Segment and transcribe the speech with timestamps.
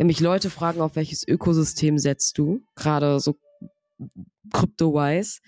[0.00, 3.36] wenn mich Leute fragen, auf welches Ökosystem setzt du, gerade so
[4.50, 5.40] crypto-wise,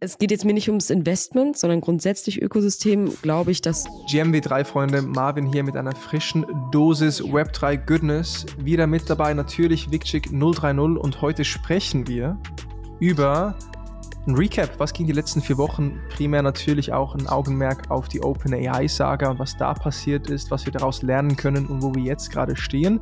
[0.00, 3.84] es geht jetzt mir nicht ums Investment, sondern grundsätzlich Ökosystem, glaube ich, dass.
[4.08, 8.46] GMW3-Freunde, Marvin hier mit einer frischen Dosis Web3 Goodness.
[8.60, 12.40] Wieder mit dabei natürlich Vicchick 030 und heute sprechen wir
[12.98, 13.58] über
[14.26, 16.00] ein Recap, was ging die letzten vier Wochen?
[16.08, 20.72] Primär natürlich auch ein Augenmerk auf die OpenAI-Saga und was da passiert ist, was wir
[20.72, 23.00] daraus lernen können und wo wir jetzt gerade stehen.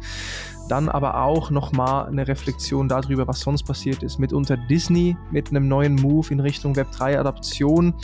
[0.69, 4.19] Dann aber auch nochmal eine Reflexion darüber, was sonst passiert ist.
[4.19, 7.95] Mitunter Disney mit einem neuen Move in Richtung Web3-Adaption.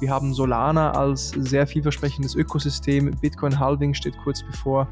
[0.00, 3.10] Wir haben Solana als sehr vielversprechendes Ökosystem.
[3.22, 4.86] Bitcoin Halving steht kurz bevor.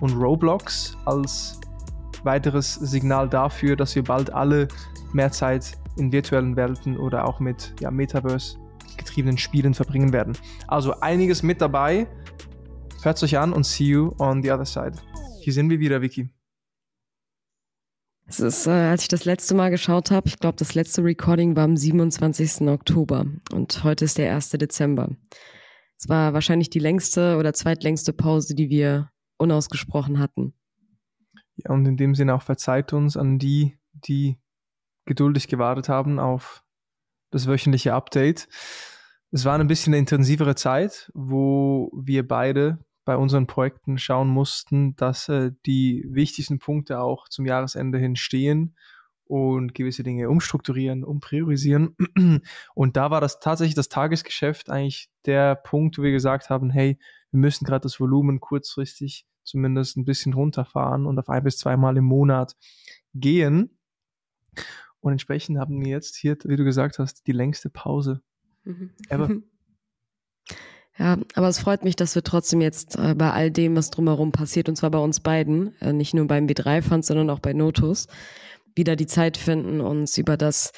[0.00, 1.60] Und Roblox als
[2.22, 4.68] weiteres Signal dafür, dass wir bald alle
[5.12, 8.58] mehr Zeit in virtuellen Welten oder auch mit ja, Metaverse
[8.96, 10.36] getriebenen Spielen verbringen werden.
[10.68, 12.06] Also einiges mit dabei.
[13.02, 14.92] Hört es euch an und see you on the other side.
[15.40, 16.30] Hier sind wir wieder, Vicky.
[18.26, 21.56] Es ist, äh, als ich das letzte Mal geschaut habe, ich glaube, das letzte Recording
[21.56, 22.68] war am 27.
[22.68, 24.50] Oktober und heute ist der 1.
[24.50, 25.10] Dezember.
[25.98, 30.54] Es war wahrscheinlich die längste oder zweitlängste Pause, die wir unausgesprochen hatten.
[31.56, 34.38] Ja, und in dem Sinne auch verzeiht uns an die, die
[35.04, 36.64] geduldig gewartet haben auf
[37.30, 38.48] das wöchentliche Update.
[39.30, 44.94] Es war ein bisschen eine intensivere Zeit, wo wir beide bei unseren Projekten schauen mussten,
[44.96, 48.76] dass äh, die wichtigsten Punkte auch zum Jahresende hin stehen
[49.24, 51.96] und gewisse Dinge umstrukturieren, umpriorisieren.
[52.74, 56.98] Und da war das tatsächlich das Tagesgeschäft eigentlich der Punkt, wo wir gesagt haben, hey,
[57.30, 61.96] wir müssen gerade das Volumen kurzfristig zumindest ein bisschen runterfahren und auf ein bis zweimal
[61.96, 62.56] im Monat
[63.14, 63.78] gehen.
[65.02, 68.22] Und entsprechend haben wir jetzt hier, wie du gesagt hast, die längste Pause
[68.64, 68.90] mhm.
[69.08, 69.30] ever.
[70.98, 74.30] Ja, aber es freut mich, dass wir trotzdem jetzt äh, bei all dem, was drumherum
[74.30, 78.08] passiert, und zwar bei uns beiden, äh, nicht nur beim B3-Fund, sondern auch bei Notus,
[78.76, 80.72] wieder die Zeit finden, uns über das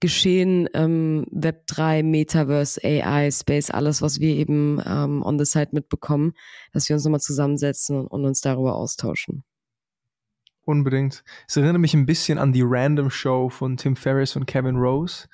[0.00, 6.32] Geschehen ähm, Web3, Metaverse, AI, Space, alles, was wir eben ähm, on the side mitbekommen,
[6.72, 9.44] dass wir uns nochmal zusammensetzen und, und uns darüber austauschen.
[10.70, 11.24] Unbedingt.
[11.48, 15.26] Es erinnert mich ein bisschen an die Random Show von Tim Ferriss und Kevin Rose.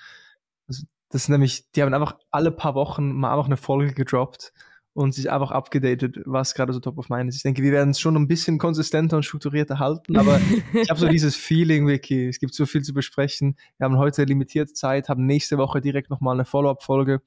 [0.67, 4.55] Das ist nämlich, die haben einfach alle paar Wochen mal einfach eine Folge gedroppt
[4.95, 7.37] und sich einfach abgedatet, was gerade so top of mind ist.
[7.37, 10.41] Ich denke, wir werden es schon ein bisschen konsistenter und strukturierter halten, aber
[10.73, 13.57] ich habe so dieses Feeling, Vicky, es gibt so viel zu besprechen.
[13.77, 17.21] Wir haben heute limitierte Zeit, haben nächste Woche direkt nochmal eine Follow-up-Folge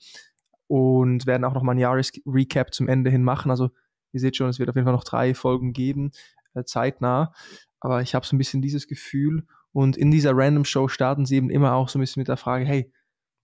[0.65, 3.51] und werden auch nochmal ein Jahresrecap zum Ende hin machen.
[3.51, 3.69] Also
[4.13, 6.11] ihr seht schon, es wird auf jeden Fall noch drei Folgen geben,
[6.55, 7.33] äh, zeitnah.
[7.79, 11.35] Aber ich habe so ein bisschen dieses Gefühl und in dieser Random Show starten sie
[11.35, 12.91] eben immer auch so ein bisschen mit der Frage, hey,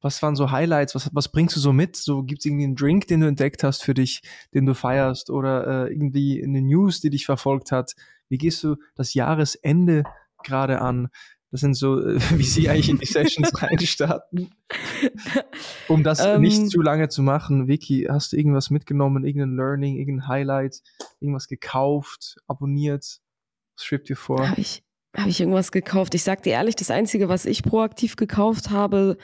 [0.02, 0.94] was waren so Highlights?
[0.94, 1.96] Was, was bringst du so mit?
[1.96, 4.22] So gibt es irgendwie einen Drink, den du entdeckt hast für dich,
[4.54, 7.94] den du feierst oder äh, irgendwie eine News, die dich verfolgt hat?
[8.30, 10.04] Wie gehst du das Jahresende
[10.44, 11.10] gerade an?
[11.52, 14.54] Das sind so, äh, wie sie eigentlich in die Sessions reinstarten.
[15.88, 16.70] Um das um, nicht ähm.
[16.70, 20.82] zu lange zu machen, Vicky, hast du irgendwas mitgenommen, irgendein Learning, irgendein Highlight,
[21.20, 23.22] irgendwas gekauft, abonniert?
[23.76, 24.50] Was schwebt dir vor?
[24.50, 24.84] Habe ich,
[25.16, 26.16] hab ich irgendwas gekauft?
[26.16, 29.18] Ich sag dir ehrlich, das Einzige, was ich proaktiv gekauft habe,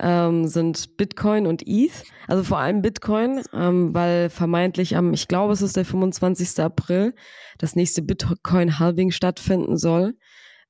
[0.00, 2.04] ähm, sind Bitcoin und ETH.
[2.26, 6.60] Also vor allem Bitcoin, ähm, weil vermeintlich am, ich glaube, es ist der 25.
[6.60, 7.14] April,
[7.58, 10.14] das nächste Bitcoin-Halving stattfinden soll.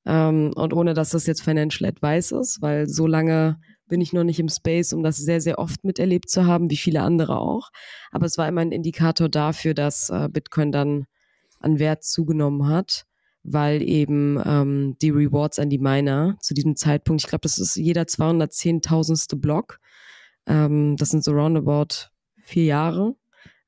[0.05, 4.23] Ähm, und ohne, dass das jetzt Financial Advice ist, weil so lange bin ich noch
[4.23, 7.69] nicht im Space, um das sehr, sehr oft miterlebt zu haben, wie viele andere auch.
[8.11, 11.05] Aber es war immer ein Indikator dafür, dass äh, Bitcoin dann
[11.59, 13.05] an Wert zugenommen hat
[13.43, 17.75] weil eben ähm, die Rewards an die Miner zu diesem Zeitpunkt, ich glaube, das ist
[17.75, 19.79] jeder 210.000ste Block.
[20.47, 23.15] Ähm, das sind so roundabout vier Jahre,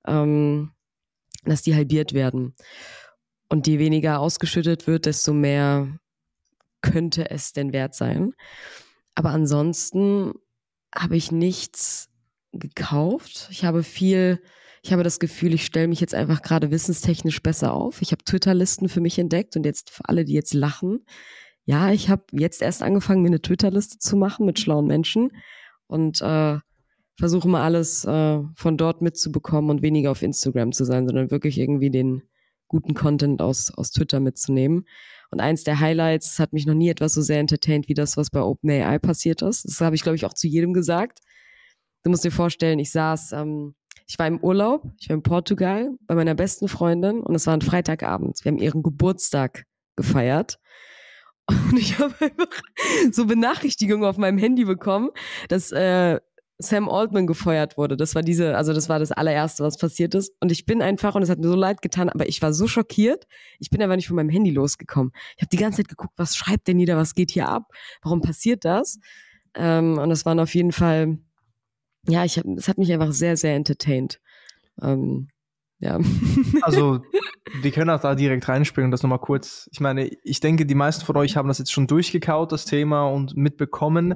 [0.07, 0.71] ähm,
[1.43, 2.55] dass die halbiert werden.
[3.49, 5.99] Und je weniger ausgeschüttet wird, desto mehr
[6.81, 8.33] könnte es denn wert sein.
[9.13, 10.33] Aber ansonsten
[10.93, 12.09] habe ich nichts
[12.53, 13.47] gekauft.
[13.51, 14.41] Ich habe viel
[14.85, 18.03] ich habe das Gefühl, ich stelle mich jetzt einfach gerade wissenstechnisch besser auf.
[18.03, 21.03] Ich habe Twitter-Listen für mich entdeckt und jetzt für alle, die jetzt lachen.
[21.65, 25.31] Ja, ich habe jetzt erst angefangen, mir eine Twitter-Liste zu machen mit schlauen Menschen
[25.87, 26.59] und äh,
[27.17, 31.57] versuche mal alles äh, von dort mitzubekommen und weniger auf Instagram zu sein, sondern wirklich
[31.57, 32.21] irgendwie den
[32.67, 34.85] guten Content aus, aus Twitter mitzunehmen.
[35.31, 38.29] Und eins der Highlights hat mich noch nie etwas so sehr entertained wie das, was
[38.29, 39.65] bei OpenAI passiert ist.
[39.65, 41.21] Das habe ich, glaube ich, auch zu jedem gesagt.
[42.03, 43.73] Du musst dir vorstellen, ich saß ähm,
[44.07, 47.53] ich war im Urlaub, ich war in Portugal bei meiner besten Freundin und es war
[47.53, 48.43] ein Freitagabend.
[48.43, 49.65] Wir haben ihren Geburtstag
[49.95, 50.59] gefeiert.
[51.47, 52.61] Und ich habe einfach
[53.11, 55.09] so Benachrichtigungen auf meinem Handy bekommen,
[55.47, 56.19] dass äh,
[56.57, 57.97] Sam Altman gefeuert wurde.
[57.97, 60.31] Das war diese, also das war das allererste, was passiert ist.
[60.39, 62.67] Und ich bin einfach, und es hat mir so leid getan, aber ich war so
[62.67, 63.25] schockiert.
[63.59, 65.11] Ich bin aber nicht von meinem Handy losgekommen.
[65.35, 67.71] Ich habe die ganze Zeit geguckt, was schreibt denn jeder, was geht hier ab?
[68.01, 68.99] Warum passiert das?
[69.53, 71.17] Ähm, und es waren auf jeden Fall,
[72.07, 74.19] ja, ich hab, es hat mich einfach sehr, sehr entertained.
[74.81, 75.29] Ähm,
[75.79, 75.99] ja.
[76.61, 77.01] Also,
[77.61, 79.69] wir können auch da direkt reinspringen das nochmal kurz.
[79.71, 83.07] Ich meine, ich denke, die meisten von euch haben das jetzt schon durchgekaut, das Thema,
[83.07, 84.15] und mitbekommen.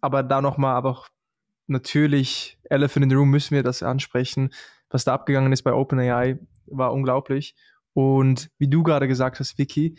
[0.00, 1.04] Aber da nochmal aber
[1.66, 4.50] natürlich, Elephant in the Room müssen wir das ansprechen.
[4.90, 7.54] Was da abgegangen ist bei OpenAI, war unglaublich.
[7.92, 9.96] Und wie du gerade gesagt hast, Vicky,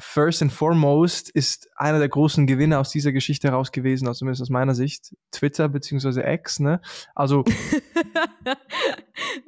[0.00, 4.42] first and foremost ist einer der großen Gewinner aus dieser Geschichte heraus gewesen, also zumindest
[4.42, 6.80] aus meiner Sicht, Twitter beziehungsweise X, ne?
[7.14, 7.44] Also,
[8.44, 8.56] ja,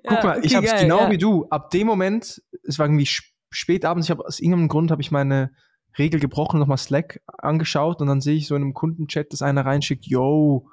[0.07, 1.11] guck mal, okay, ich habe es genau ja.
[1.11, 1.47] wie du.
[1.49, 3.09] Ab dem Moment, es war irgendwie
[3.51, 5.51] spät abends, ich habe aus irgendeinem Grund habe ich meine
[5.99, 9.65] Regel gebrochen, nochmal Slack angeschaut und dann sehe ich so in einem Kundenchat, dass einer
[9.65, 10.69] reinschickt, yo,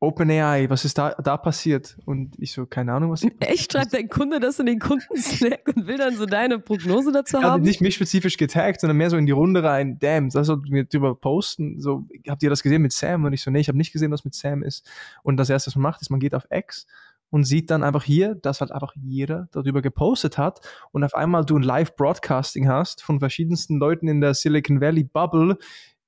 [0.00, 1.98] OpenAI, was ist da, da passiert?
[2.06, 3.22] Und ich so, keine Ahnung, was.
[3.40, 7.36] Echt schreibt dein Kunde das in den Kunden-Slack und will dann so deine Prognose dazu
[7.38, 7.44] haben?
[7.44, 9.98] Also nicht mich spezifisch getaggt, sondern mehr so in die Runde rein.
[9.98, 11.80] Damn, das sollten wir drüber posten.
[11.80, 13.24] So, habt ihr das gesehen mit Sam?
[13.24, 14.88] Und ich so, nee, ich habe nicht gesehen, was mit Sam ist.
[15.22, 16.86] Und das erste, was man macht, ist, man geht auf X
[17.28, 20.60] und sieht dann einfach hier, dass halt einfach jeder darüber gepostet hat
[20.92, 25.56] und auf einmal du ein Live-Broadcasting hast von verschiedensten Leuten in der Silicon Valley Bubble,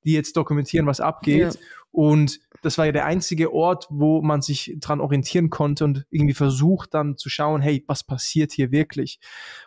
[0.05, 1.55] die jetzt dokumentieren, was abgeht.
[1.55, 1.61] Ja.
[1.91, 6.35] Und das war ja der einzige Ort, wo man sich dran orientieren konnte und irgendwie
[6.35, 9.21] versucht dann zu schauen, hey, was passiert hier wirklich?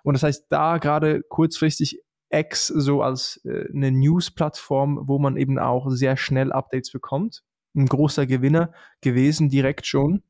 [0.03, 5.59] Und das heißt, da gerade kurzfristig X so als äh, eine News-Plattform, wo man eben
[5.59, 7.43] auch sehr schnell Updates bekommt.
[7.75, 10.23] Ein großer Gewinner gewesen, direkt schon.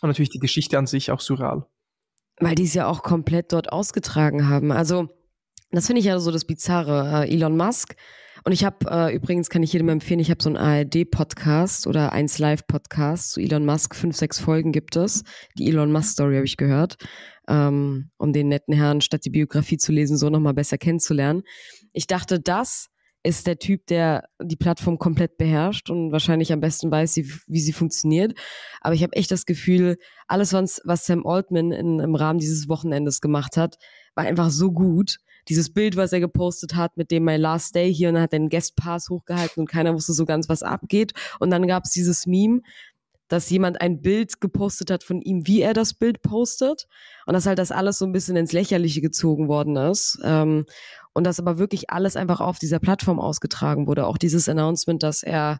[0.00, 1.66] Und natürlich die Geschichte an sich auch surreal.
[2.38, 4.70] Weil die es ja auch komplett dort ausgetragen haben.
[4.70, 5.08] Also,
[5.70, 7.24] das finde ich ja so das Bizarre.
[7.26, 7.96] Äh, Elon Musk
[8.46, 12.12] und ich habe äh, übrigens, kann ich jedem empfehlen, ich habe so einen ARD-Podcast oder
[12.12, 13.96] 1 Live-Podcast zu Elon Musk.
[13.96, 15.24] Fünf, sechs Folgen gibt es.
[15.58, 16.96] Die Elon Musk-Story habe ich gehört,
[17.48, 21.42] ähm, um den netten Herrn statt die Biografie zu lesen, so nochmal besser kennenzulernen.
[21.92, 22.86] Ich dachte, das
[23.24, 27.60] ist der Typ, der die Plattform komplett beherrscht und wahrscheinlich am besten weiß, wie, wie
[27.60, 28.38] sie funktioniert.
[28.80, 29.96] Aber ich habe echt das Gefühl,
[30.28, 33.76] alles, was, was Sam Altman in, im Rahmen dieses Wochenendes gemacht hat,
[34.14, 35.16] war einfach so gut
[35.48, 38.32] dieses Bild, was er gepostet hat, mit dem My Last Day hier und er hat
[38.32, 41.12] den Guest Pass hochgehalten und keiner wusste so ganz, was abgeht.
[41.38, 42.62] Und dann gab es dieses Meme,
[43.28, 46.86] dass jemand ein Bild gepostet hat von ihm, wie er das Bild postet.
[47.26, 50.18] Und dass halt das alles so ein bisschen ins Lächerliche gezogen worden ist.
[50.22, 50.64] Ähm,
[51.12, 54.06] und dass aber wirklich alles einfach auf dieser Plattform ausgetragen wurde.
[54.06, 55.58] Auch dieses Announcement, dass er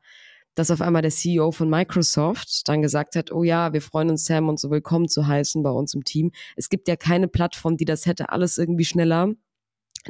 [0.55, 4.25] dass auf einmal der CEO von Microsoft dann gesagt hat, oh ja, wir freuen uns,
[4.25, 6.33] Sam und so willkommen zu heißen bei uns im Team.
[6.57, 9.35] Es gibt ja keine Plattform, die das hätte alles irgendwie schneller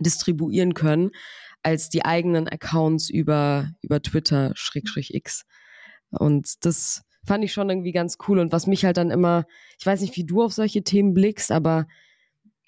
[0.01, 1.11] distribuieren können
[1.63, 5.45] als die eigenen Accounts über, über Twitter, Schrägstrich X.
[6.11, 8.39] Und das fand ich schon irgendwie ganz cool.
[8.39, 9.47] Und was mich halt dann immer,
[9.79, 11.87] ich weiß nicht, wie du auf solche Themen blickst, aber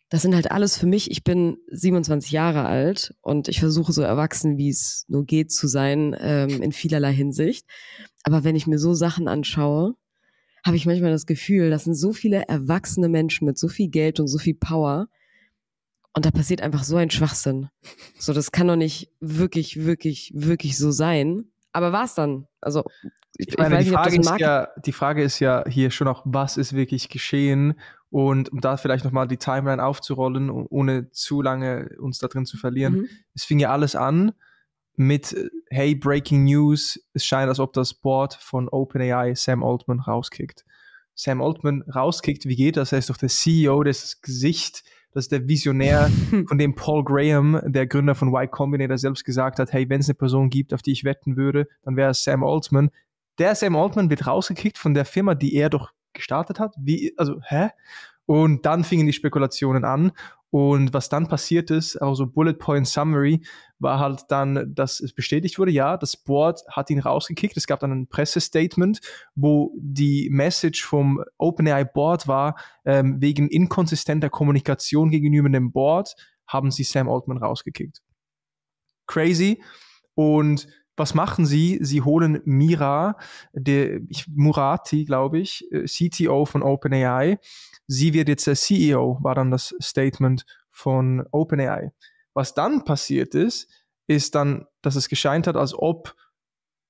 [0.08, 1.10] das sind halt alles für mich.
[1.10, 5.68] Ich bin 27 Jahre alt und ich versuche so erwachsen, wie es nur geht, zu
[5.68, 7.66] sein, ähm, in vielerlei Hinsicht.
[8.24, 9.94] Aber wenn ich mir so Sachen anschaue,
[10.64, 14.18] habe ich manchmal das Gefühl, das sind so viele erwachsene Menschen mit so viel Geld
[14.18, 15.08] und so viel Power,
[16.14, 17.68] und da passiert einfach so ein Schwachsinn.
[18.18, 21.44] So, das kann doch nicht wirklich, wirklich, wirklich so sein.
[21.72, 22.46] Aber war es dann?
[22.60, 22.84] Also,
[23.36, 26.56] ich, ich meine, die, Frage ist ja, die Frage ist ja hier schon auch, was
[26.56, 27.78] ist wirklich geschehen?
[28.10, 32.56] Und um da vielleicht nochmal die Timeline aufzurollen, ohne zu lange uns da drin zu
[32.56, 32.94] verlieren.
[32.94, 33.08] Mhm.
[33.34, 34.32] Es fing ja alles an
[34.96, 35.36] mit,
[35.70, 40.64] hey, Breaking News, es scheint, als ob das Board von OpenAI Sam Altman rauskickt.
[41.14, 42.92] Sam Altman rauskickt, wie geht das?
[42.92, 44.82] Er ist doch der CEO, das Gesicht
[45.18, 46.08] das ist der Visionär,
[46.46, 50.08] von dem Paul Graham, der Gründer von Y Combinator, selbst gesagt hat, hey, wenn es
[50.08, 52.90] eine Person gibt, auf die ich wetten würde, dann wäre es Sam Altman.
[53.38, 56.74] Der Sam Altman wird rausgekickt von der Firma, die er doch gestartet hat.
[56.78, 57.70] Wie, also, hä?
[58.28, 60.12] Und dann fingen die Spekulationen an.
[60.50, 63.40] Und was dann passiert ist, also Bullet Point Summary,
[63.78, 67.56] war halt dann, dass es bestätigt wurde, ja, das Board hat ihn rausgekickt.
[67.56, 69.00] Es gab dann ein Pressestatement,
[69.34, 76.14] wo die Message vom OpenAI Board war, ähm, wegen inkonsistenter Kommunikation gegenüber dem Board
[76.46, 78.02] haben sie Sam Altman rausgekickt.
[79.06, 79.62] Crazy.
[80.14, 80.68] Und
[80.98, 81.78] was machen sie?
[81.80, 83.16] Sie holen Mira,
[83.52, 87.38] der Murati, glaube ich, äh, CTO von OpenAI.
[87.86, 91.92] Sie wird jetzt der CEO, war dann das Statement von OpenAI.
[92.34, 93.68] Was dann passiert ist,
[94.06, 96.14] ist dann, dass es gescheint hat, als ob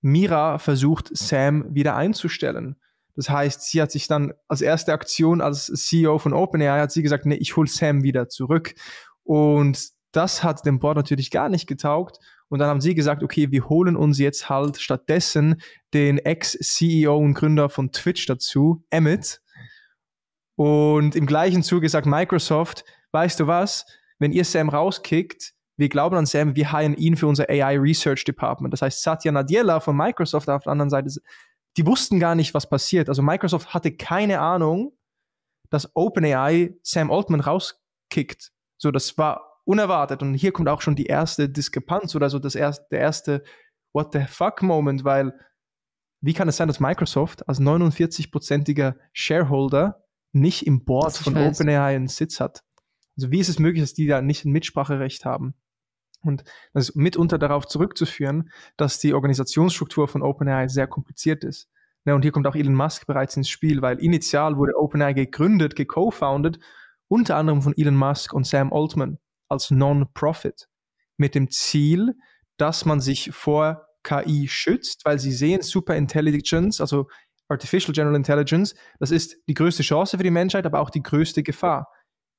[0.00, 2.77] Mira versucht, Sam wieder einzustellen.
[3.17, 7.03] Das heißt, sie hat sich dann als erste Aktion als CEO von OpenAI hat sie
[7.03, 8.75] gesagt, nee, ich hole Sam wieder zurück.
[9.25, 12.19] Und das hat dem Board natürlich gar nicht getaugt.
[12.49, 15.61] Und dann haben sie gesagt, okay, wir holen uns jetzt halt stattdessen
[15.93, 19.40] den Ex-CEO und Gründer von Twitch dazu, Emmett.
[20.57, 23.87] Und im gleichen Zuge sagt Microsoft, weißt du was,
[24.19, 28.25] wenn ihr Sam rauskickt, wir glauben an Sam, wir heiren ihn für unser AI Research
[28.25, 28.73] Department.
[28.73, 31.11] Das heißt, Satya Nadella von Microsoft auf der anderen Seite,
[31.76, 33.09] die wussten gar nicht, was passiert.
[33.09, 34.93] Also Microsoft hatte keine Ahnung,
[35.71, 38.50] dass OpenAI Sam Altman rauskickt.
[38.76, 40.23] So, das war unerwartet.
[40.23, 43.45] Und hier kommt auch schon die erste Diskrepanz oder so das erste, der erste
[43.93, 45.39] What the fuck Moment, weil
[46.21, 52.09] wie kann es sein, dass Microsoft als 49-prozentiger Shareholder nicht im Board von OpenAI einen
[52.09, 52.65] Sitz hat?
[53.17, 55.55] Also wie ist es möglich, dass die da nicht ein Mitspracherecht haben?
[56.23, 61.69] Und das ist mitunter darauf zurückzuführen, dass die Organisationsstruktur von OpenAI sehr kompliziert ist.
[62.05, 65.77] Ja, und hier kommt auch Elon Musk bereits ins Spiel, weil initial wurde OpenAI gegründet,
[65.77, 66.59] geco-founded,
[67.07, 70.69] unter anderem von Elon Musk und Sam Altman als Non-Profit.
[71.17, 72.14] Mit dem Ziel,
[72.57, 77.09] dass man sich vor KI schützt, weil sie sehen Super Intelligence, also
[77.49, 81.43] Artificial General Intelligence, das ist die größte Chance für die Menschheit, aber auch die größte
[81.43, 81.88] Gefahr.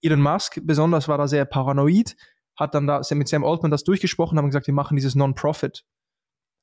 [0.01, 2.15] Elon Musk besonders war da sehr paranoid,
[2.55, 5.83] hat dann da mit Sam Altman das durchgesprochen, haben gesagt, wir machen dieses Non-Profit.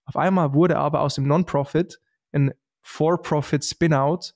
[0.07, 2.01] Auf einmal wurde aber aus dem Non-Profit
[2.33, 4.35] ein For-Profit Spin-out,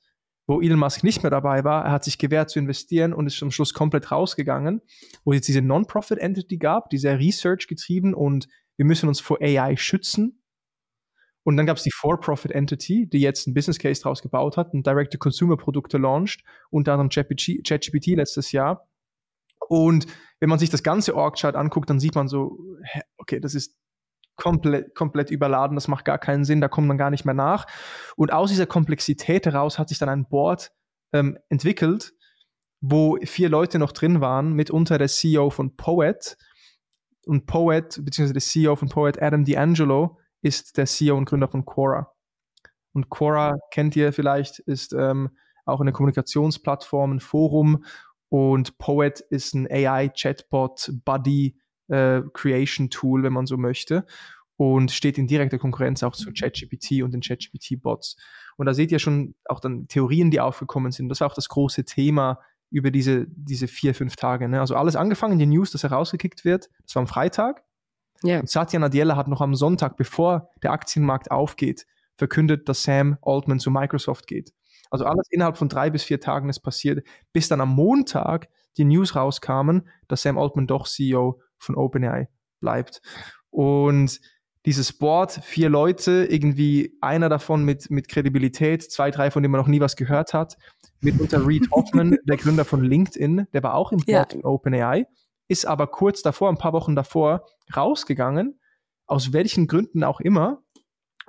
[0.51, 1.85] wo Elon Musk nicht mehr dabei war.
[1.85, 4.83] Er hat sich gewehrt zu investieren und ist am Schluss komplett rausgegangen,
[5.25, 9.41] wo es diese Non-Profit Entity gab, die sehr Research getrieben und wir müssen uns vor
[9.41, 10.43] AI schützen.
[11.45, 14.75] Und dann gab es die For-Profit Entity, die jetzt ein Business Case draus gebaut hat
[14.75, 18.89] und Direct-to-Consumer-Produkte launcht, unter anderem ChatGPT letztes Jahr.
[19.69, 20.07] Und
[20.41, 22.59] wenn man sich das ganze Org-Chart anguckt, dann sieht man so,
[23.19, 23.77] okay, das ist
[24.41, 27.67] komplett, komplett überladen, das macht gar keinen Sinn, da kommt man gar nicht mehr nach.
[28.17, 30.73] Und aus dieser Komplexität heraus hat sich dann ein Board
[31.13, 32.15] ähm, entwickelt,
[32.81, 36.39] wo vier Leute noch drin waren, mitunter der CEO von Poet.
[37.27, 41.67] Und Poet, beziehungsweise der CEO von Poet, Adam D'Angelo, ist der CEO und Gründer von
[41.67, 42.11] Quora.
[42.93, 47.85] Und Quora kennt ihr vielleicht, ist ähm, auch eine Kommunikationsplattform, ein Forum,
[48.31, 51.57] und Poet ist ein AI-Chatbot, Buddy
[51.91, 54.07] äh, Creation Tool, wenn man so möchte.
[54.57, 58.17] Und steht in direkter Konkurrenz auch zu ChatGPT und den ChatGPT-Bots.
[58.59, 61.09] Und da seht ihr schon auch dann Theorien, die aufgekommen sind.
[61.09, 64.49] Das war auch das große Thema über diese, diese vier, fünf Tage.
[64.49, 64.61] Ne?
[64.61, 66.69] Also alles angefangen, die News, dass er rausgekickt wird.
[66.85, 67.65] Das war am Freitag.
[68.23, 68.41] Yeah.
[68.41, 73.61] Und Satya Nadella hat noch am Sonntag, bevor der Aktienmarkt aufgeht, verkündet, dass Sam Altman
[73.61, 74.53] zu Microsoft geht.
[74.91, 78.85] Also alles innerhalb von drei bis vier Tagen ist passiert, bis dann am Montag die
[78.85, 82.29] News rauskamen, dass Sam Altman doch CEO von OpenAI
[82.61, 83.01] bleibt.
[83.51, 84.21] Und
[84.67, 89.61] dieses Board, vier Leute, irgendwie einer davon mit, mit Kredibilität, zwei, drei, von denen man
[89.61, 90.57] noch nie was gehört hat,
[91.01, 94.41] mitunter Reed Hoffman, der Gründer von LinkedIn, der war auch im Board ja.
[94.41, 95.07] von OpenAI,
[95.49, 98.61] ist aber kurz davor, ein paar Wochen davor, rausgegangen,
[99.07, 100.63] aus welchen Gründen auch immer,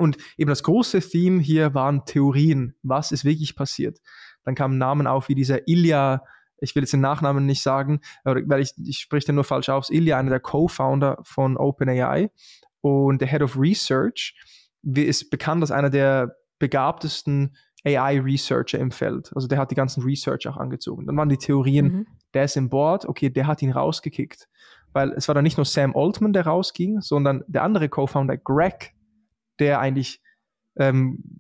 [0.02, 2.76] und eben das große Theme hier waren Theorien.
[2.82, 4.00] Was ist wirklich passiert?
[4.44, 6.24] Dann kamen Namen auf wie dieser Ilya,
[6.62, 9.90] ich will jetzt den Nachnamen nicht sagen, weil ich, ich spreche den nur falsch aus.
[9.90, 12.32] Ilya, einer der Co-Founder von OpenAI
[12.82, 14.36] und der Head of Research,
[14.84, 19.32] ist bekannt als einer der begabtesten AI-Researcher im Feld.
[19.36, 21.08] Also der hat die ganzen Research auch angezogen.
[21.08, 22.08] Dann waren die Theorien, mhm.
[22.34, 24.48] der ist im Board, okay, der hat ihn rausgekickt.
[24.94, 28.94] Weil es war dann nicht nur Sam Altman, der rausging, sondern der andere Co-Founder, Greg,
[29.60, 30.22] der eigentlich
[30.76, 31.40] ähm,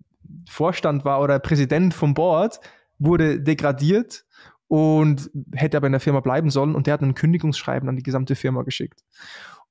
[0.49, 2.59] Vorstand war oder Präsident vom Board,
[2.97, 4.25] wurde degradiert
[4.71, 8.03] und hätte aber in der Firma bleiben sollen und der hat ein Kündigungsschreiben an die
[8.03, 9.03] gesamte Firma geschickt.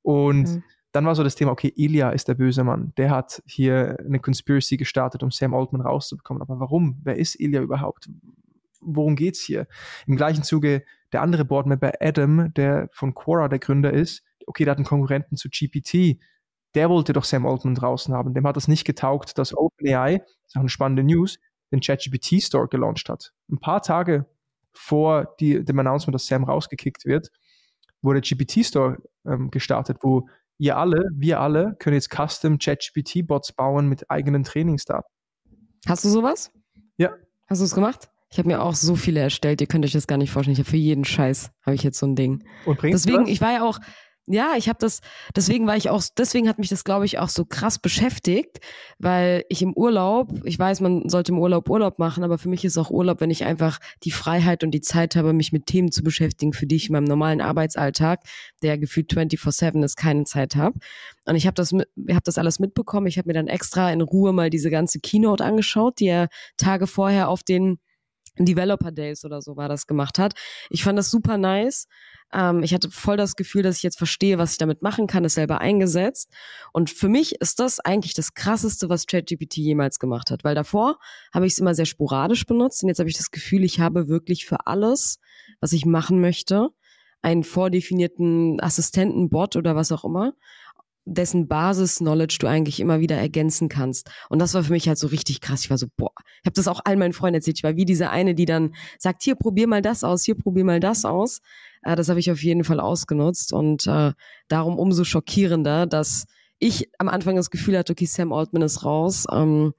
[0.03, 0.63] Und mhm.
[0.93, 2.93] dann war so das Thema, okay, Ilya ist der böse Mann.
[2.99, 6.43] Der hat hier eine Conspiracy gestartet, um Sam Altman rauszubekommen.
[6.43, 7.01] Aber warum?
[7.03, 8.11] Wer ist Ilya überhaupt?
[8.83, 9.67] Worum geht's hier?
[10.07, 14.73] Im gleichen Zuge der andere Boardmember Adam, der von Quora der Gründer ist, okay, der
[14.73, 16.21] hat einen Konkurrenten zu GPT,
[16.75, 18.35] der wollte doch Sam Altman draußen haben.
[18.35, 21.39] Dem hat es nicht getaugt, dass OpenAI, das ist auch eine spannende News,
[21.73, 23.33] den ChatGPT Store gelauncht hat.
[23.51, 24.27] Ein paar Tage
[24.73, 27.31] vor die, dem Announcement, dass Sam rausgekickt wird,
[28.03, 33.53] wurde GPT Store ähm, gestartet, wo ihr alle, wir alle, können jetzt Custom ChatGPT Bots
[33.53, 35.11] bauen mit eigenen Trainingsdaten.
[35.87, 36.53] Hast du sowas?
[36.97, 37.13] Ja.
[37.49, 38.11] Hast du es gemacht?
[38.31, 40.53] Ich habe mir auch so viele erstellt, ihr könnt euch das gar nicht vorstellen.
[40.53, 42.45] Ich habe für jeden Scheiß habe ich jetzt so ein Ding.
[42.65, 43.81] Und bringst Deswegen, ich war ja auch,
[44.33, 45.01] ja, ich habe das,
[45.35, 48.61] deswegen war ich auch, deswegen hat mich das, glaube ich, auch so krass beschäftigt,
[48.99, 52.65] weil ich im Urlaub, ich weiß, man sollte im Urlaub Urlaub machen, aber für mich
[52.65, 55.91] ist auch Urlaub, wenn ich einfach die Freiheit und die Zeit habe, mich mit Themen
[55.91, 58.21] zu beschäftigen, für die ich in meinem normalen Arbeitsalltag,
[58.63, 60.79] der gefühlt 24-7 ist, keine Zeit habe.
[61.27, 63.07] Und ich habe das, hab das alles mitbekommen.
[63.07, 66.87] Ich habe mir dann extra in Ruhe mal diese ganze Keynote angeschaut, die er Tage
[66.87, 67.79] vorher auf den
[68.39, 70.35] Developer Days oder so war das gemacht hat.
[70.71, 71.87] Ich fand das super nice.
[72.33, 75.25] Ähm, ich hatte voll das Gefühl, dass ich jetzt verstehe, was ich damit machen kann,
[75.25, 76.31] es selber eingesetzt.
[76.73, 80.45] Und für mich ist das eigentlich das Krasseste, was ChatGPT jemals gemacht hat.
[80.45, 80.99] Weil davor
[81.33, 84.09] habe ich es immer sehr sporadisch benutzt und jetzt habe ich das Gefühl, ich habe
[84.09, 85.19] wirklich für alles,
[85.61, 86.69] was ich machen möchte,
[87.23, 90.33] einen vordefinierten Assistenten-Bot oder was auch immer
[91.15, 94.11] dessen Basis-Knowledge du eigentlich immer wieder ergänzen kannst.
[94.29, 95.65] Und das war für mich halt so richtig krass.
[95.65, 97.59] Ich war so, boah, ich habe das auch all meinen Freunden erzählt.
[97.59, 100.65] Ich war wie diese eine, die dann sagt, hier, probier mal das aus, hier, probier
[100.65, 101.41] mal das aus.
[101.83, 104.13] Äh, das habe ich auf jeden Fall ausgenutzt und äh,
[104.49, 106.27] darum umso schockierender, dass
[106.59, 109.27] ich am Anfang das Gefühl hatte, okay, Sam Altman ist raus.
[109.33, 109.73] Ähm,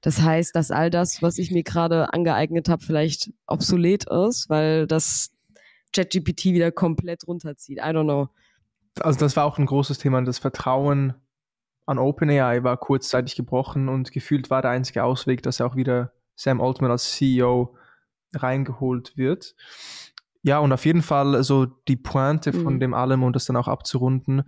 [0.00, 4.86] das heißt, dass all das, was ich mir gerade angeeignet habe, vielleicht obsolet ist, weil
[4.86, 5.30] das
[5.94, 7.78] ChatGPT wieder komplett runterzieht.
[7.78, 8.28] I don't know
[9.00, 10.20] also das war auch ein großes Thema.
[10.22, 11.14] Das Vertrauen
[11.86, 16.60] an OpenAI war kurzzeitig gebrochen und gefühlt war der einzige Ausweg, dass auch wieder Sam
[16.60, 17.76] Altman als CEO
[18.34, 19.54] reingeholt wird.
[20.42, 22.80] Ja, und auf jeden Fall so die Pointe von mhm.
[22.80, 24.42] dem allem und das dann auch abzurunden.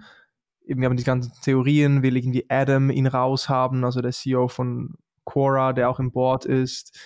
[0.67, 5.73] Wir haben die ganzen Theorien, will irgendwie Adam ihn raushaben, also der CEO von Quora,
[5.73, 6.99] der auch im Board ist.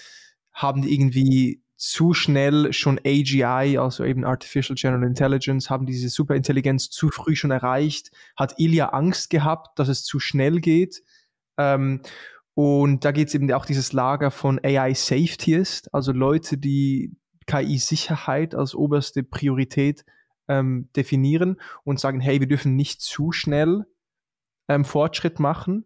[0.52, 6.90] Haben die irgendwie zu schnell schon AGI, also eben Artificial General Intelligence, haben diese Superintelligenz
[6.90, 11.04] zu früh schon erreicht, hat Ilya Angst gehabt, dass es zu schnell geht.
[11.56, 12.02] Ähm,
[12.54, 17.14] und da geht es eben auch dieses Lager von AI Safety ist, also Leute, die
[17.46, 20.04] KI-Sicherheit als oberste Priorität
[20.48, 23.86] ähm, definieren und sagen, hey, wir dürfen nicht zu schnell
[24.66, 25.84] ähm, Fortschritt machen.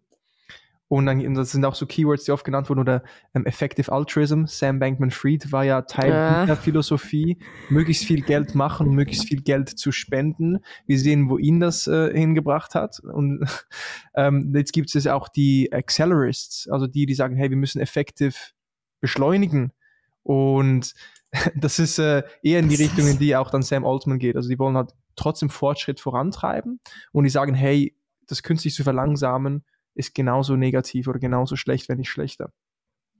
[0.93, 3.01] Und dann das sind auch so Keywords, die oft genannt wurden, oder
[3.33, 4.45] ähm, Effective Altruism.
[4.45, 6.45] Sam Bankman-Fried war ja Teil ja.
[6.45, 10.59] der Philosophie, möglichst viel Geld machen, möglichst viel Geld zu spenden.
[10.85, 12.99] Wir sehen, wo ihn das äh, hingebracht hat.
[12.99, 13.43] Und
[14.15, 18.53] ähm, jetzt gibt es auch die Accelerists, also die, die sagen, hey, wir müssen effektiv
[19.01, 19.73] beschleunigen.
[20.21, 20.93] Und
[21.55, 24.35] das ist äh, eher in die Richtung, in die auch dann Sam Altman geht.
[24.35, 26.79] Also die wollen halt trotzdem Fortschritt vorantreiben
[27.13, 27.97] und die sagen, hey,
[28.27, 29.63] das künstlich zu verlangsamen,
[29.95, 32.51] ist genauso negativ oder genauso schlecht, wenn nicht schlechter.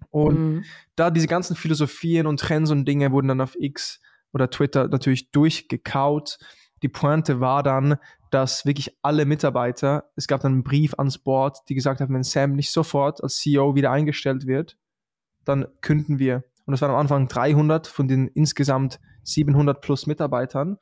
[0.09, 0.63] Und mhm.
[0.95, 4.01] da diese ganzen Philosophien und Trends und Dinge wurden dann auf X
[4.31, 6.37] oder Twitter natürlich durchgekaut.
[6.81, 7.97] Die Pointe war dann,
[8.29, 12.23] dass wirklich alle Mitarbeiter, es gab dann einen Brief ans Board, die gesagt haben, wenn
[12.23, 14.77] Sam nicht sofort als CEO wieder eingestellt wird,
[15.45, 16.43] dann künden wir.
[16.65, 20.77] Und das waren am Anfang 300 von den insgesamt 700 plus Mitarbeitern.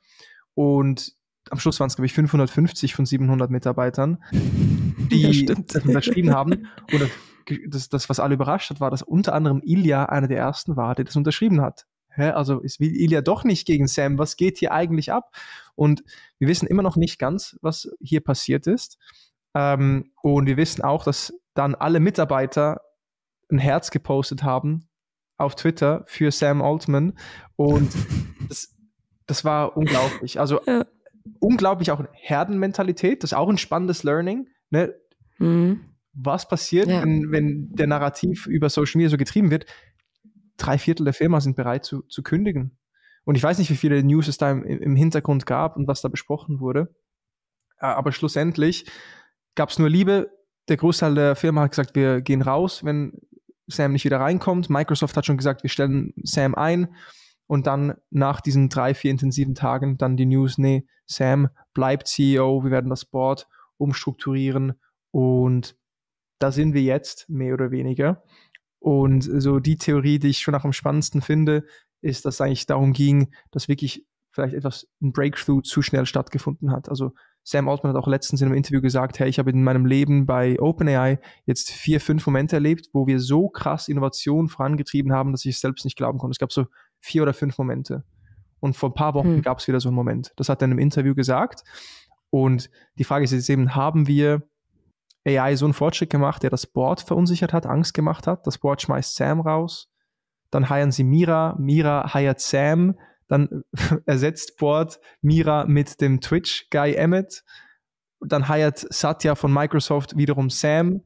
[0.53, 1.13] Und
[1.49, 4.19] am Schluss waren es, glaube ich, 550 von 700 Mitarbeitern
[5.11, 6.67] die ja, das unterschrieben haben.
[6.91, 7.09] Und
[7.67, 10.95] das, das, was alle überrascht hat, war, dass unter anderem Ilya einer der ersten war,
[10.95, 11.85] der das unterschrieben hat.
[12.13, 12.29] Hä?
[12.31, 14.17] Also ist Ilya doch nicht gegen Sam.
[14.17, 15.33] Was geht hier eigentlich ab?
[15.75, 16.03] Und
[16.39, 18.97] wir wissen immer noch nicht ganz, was hier passiert ist.
[19.53, 22.81] Ähm, und wir wissen auch, dass dann alle Mitarbeiter
[23.49, 24.87] ein Herz gepostet haben
[25.37, 27.13] auf Twitter für Sam Altman.
[27.55, 27.93] Und
[28.49, 28.75] das,
[29.25, 30.39] das war unglaublich.
[30.39, 30.85] Also ja.
[31.39, 33.23] unglaublich auch Herdenmentalität.
[33.23, 34.47] Das ist auch ein spannendes Learning.
[34.71, 34.95] Ne?
[35.37, 35.81] Mhm.
[36.13, 37.03] Was passiert, ja.
[37.03, 39.65] wenn, wenn der Narrativ über Social Media so getrieben wird?
[40.57, 42.77] Drei Viertel der Firma sind bereit zu, zu kündigen.
[43.23, 46.01] Und ich weiß nicht, wie viele News es da im, im Hintergrund gab und was
[46.01, 46.93] da besprochen wurde.
[47.77, 48.85] Aber schlussendlich
[49.55, 50.31] gab es nur Liebe.
[50.67, 53.13] Der Großteil der Firma hat gesagt, wir gehen raus, wenn
[53.67, 54.69] Sam nicht wieder reinkommt.
[54.69, 56.93] Microsoft hat schon gesagt, wir stellen Sam ein.
[57.47, 62.63] Und dann nach diesen drei, vier intensiven Tagen dann die News, nee, Sam bleibt CEO,
[62.63, 63.47] wir werden das Board
[63.81, 64.73] umstrukturieren
[65.11, 65.75] und
[66.39, 68.23] da sind wir jetzt mehr oder weniger.
[68.79, 71.65] Und so die Theorie, die ich schon nach am spannendsten finde,
[72.01, 76.71] ist, dass es eigentlich darum ging, dass wirklich vielleicht etwas, ein Breakthrough zu schnell stattgefunden
[76.71, 76.89] hat.
[76.89, 77.11] Also
[77.43, 80.25] Sam Altman hat auch letztens in einem Interview gesagt, hey, ich habe in meinem Leben
[80.25, 85.45] bei OpenAI jetzt vier, fünf Momente erlebt, wo wir so krass Innovation vorangetrieben haben, dass
[85.45, 86.31] ich es selbst nicht glauben konnte.
[86.31, 86.65] Es gab so
[86.99, 88.03] vier oder fünf Momente.
[88.59, 89.41] Und vor ein paar Wochen hm.
[89.41, 90.31] gab es wieder so einen Moment.
[90.37, 91.63] Das hat er in einem Interview gesagt.
[92.31, 94.41] Und die Frage ist jetzt eben, haben wir
[95.27, 98.47] AI so einen Fortschritt gemacht, der das Board verunsichert hat, Angst gemacht hat?
[98.47, 99.91] Das Board schmeißt Sam raus.
[100.49, 101.55] Dann heiern sie Mira.
[101.59, 102.97] Mira heiert Sam.
[103.27, 103.63] Dann
[104.05, 107.43] ersetzt Board Mira mit dem Twitch-Guy Emmett.
[108.19, 111.01] Dann heiert Satya von Microsoft wiederum Sam.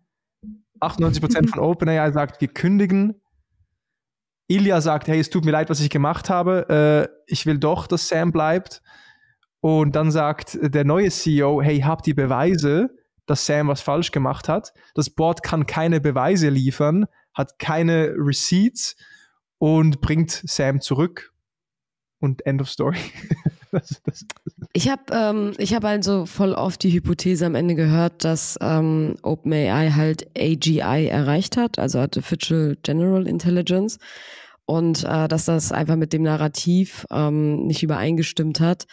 [0.80, 3.22] 98% von OpenAI sagt, wir kündigen.
[4.48, 7.10] Ilya sagt, hey, es tut mir leid, was ich gemacht habe.
[7.10, 8.82] Äh, ich will doch, dass Sam bleibt.
[9.66, 12.92] Und dann sagt der neue CEO, hey, habt ihr Beweise,
[13.26, 14.74] dass Sam was falsch gemacht hat?
[14.94, 18.96] Das Board kann keine Beweise liefern, hat keine Receipts
[19.58, 21.34] und bringt Sam zurück.
[22.20, 23.00] Und End of Story.
[24.74, 29.90] ich habe ähm, hab also voll oft die Hypothese am Ende gehört, dass ähm, OpenAI
[29.90, 33.98] halt AGI erreicht hat, also Artificial General Intelligence.
[34.66, 38.86] und äh, dass das einfach mit dem Narrativ ähm, nicht übereingestimmt hat.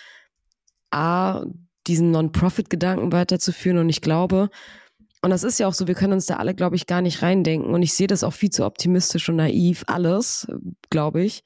[0.92, 1.44] A,
[1.86, 4.50] diesen Non-Profit-Gedanken weiterzuführen und ich glaube,
[5.22, 7.22] und das ist ja auch so, wir können uns da alle, glaube ich, gar nicht
[7.22, 7.72] reindenken.
[7.72, 10.48] Und ich sehe das auch viel zu optimistisch und naiv, alles,
[10.90, 11.44] glaube ich,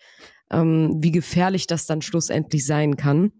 [0.51, 3.33] ähm, wie gefährlich das dann schlussendlich sein kann.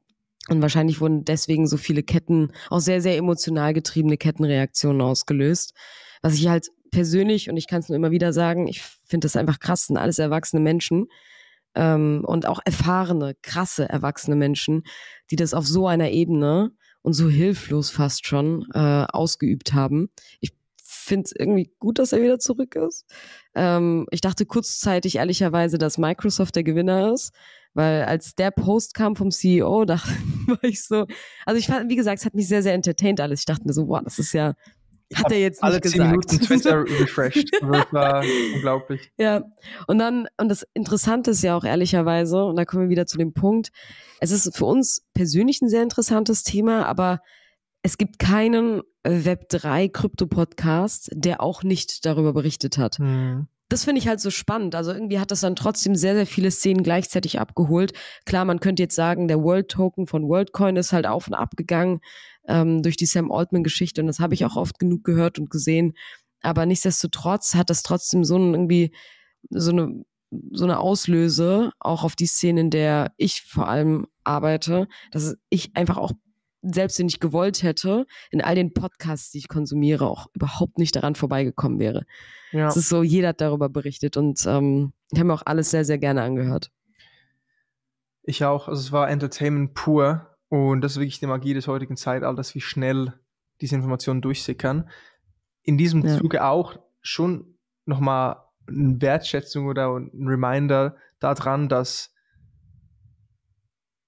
[0.49, 5.73] Und wahrscheinlich wurden deswegen so viele Ketten, auch sehr, sehr emotional getriebene Kettenreaktionen ausgelöst.
[6.21, 9.37] Was ich halt persönlich, und ich kann es nur immer wieder sagen, ich finde das
[9.37, 11.07] einfach krass, sind alles erwachsene Menschen
[11.77, 14.83] ähm, und auch erfahrene, krasse erwachsene Menschen,
[15.31, 20.09] die das auf so einer Ebene und so hilflos fast schon äh, ausgeübt haben.
[20.41, 23.07] Ich finde es irgendwie gut, dass er wieder zurück ist.
[23.55, 27.33] Ähm, ich dachte kurzzeitig ehrlicherweise, dass Microsoft der Gewinner ist,
[27.75, 30.11] weil als der Post kam vom CEO, dachte
[30.47, 31.07] war ich so,
[31.45, 33.41] also ich fand, wie gesagt, es hat mich sehr, sehr entertained alles.
[33.41, 34.55] Ich dachte mir so, wow, das ist ja
[35.15, 36.11] hat er jetzt alle nicht zehn gesagt.
[36.11, 37.51] Minuten Twitter refreshed.
[37.61, 39.13] Das war unglaublich.
[39.19, 39.43] Ja,
[39.87, 43.19] und dann, und das Interessante ist ja auch ehrlicherweise, und da kommen wir wieder zu
[43.19, 43.71] dem Punkt,
[44.21, 47.21] es ist für uns persönlich ein sehr interessantes Thema, aber
[47.83, 52.99] es gibt keinen Web3-Krypto-Podcast, der auch nicht darüber berichtet hat.
[52.99, 53.47] Hm.
[53.69, 54.75] Das finde ich halt so spannend.
[54.75, 57.93] Also irgendwie hat das dann trotzdem sehr, sehr viele Szenen gleichzeitig abgeholt.
[58.25, 61.57] Klar, man könnte jetzt sagen, der World Token von WorldCoin ist halt auf und ab
[61.57, 62.01] gegangen
[62.47, 65.95] ähm, durch die Sam Altman-Geschichte und das habe ich auch oft genug gehört und gesehen.
[66.43, 68.93] Aber nichtsdestotrotz hat das trotzdem so ein, irgendwie
[69.51, 70.05] so eine
[70.53, 75.77] so eine Auslöse auch auf die Szene, in der ich vor allem arbeite, dass ich
[75.77, 76.13] einfach auch
[76.73, 80.95] selbst wenn ich gewollt hätte, in all den Podcasts, die ich konsumiere, auch überhaupt nicht
[80.97, 82.05] daran vorbeigekommen wäre.
[82.53, 82.69] Ja.
[82.69, 85.85] Es ist so, jeder hat darüber berichtet und ähm, ich habe mir auch alles sehr,
[85.85, 86.71] sehr gerne angehört.
[88.23, 88.69] Ich auch.
[88.69, 92.61] Also es war Entertainment pur und das ist wirklich die Magie des heutigen Zeitalters, wie
[92.61, 93.15] schnell
[93.61, 94.91] diese Informationen durchsickern.
[95.63, 96.19] In diesem Ja.
[96.19, 102.13] Zuge auch schon nochmal eine Wertschätzung oder ein Reminder daran, dass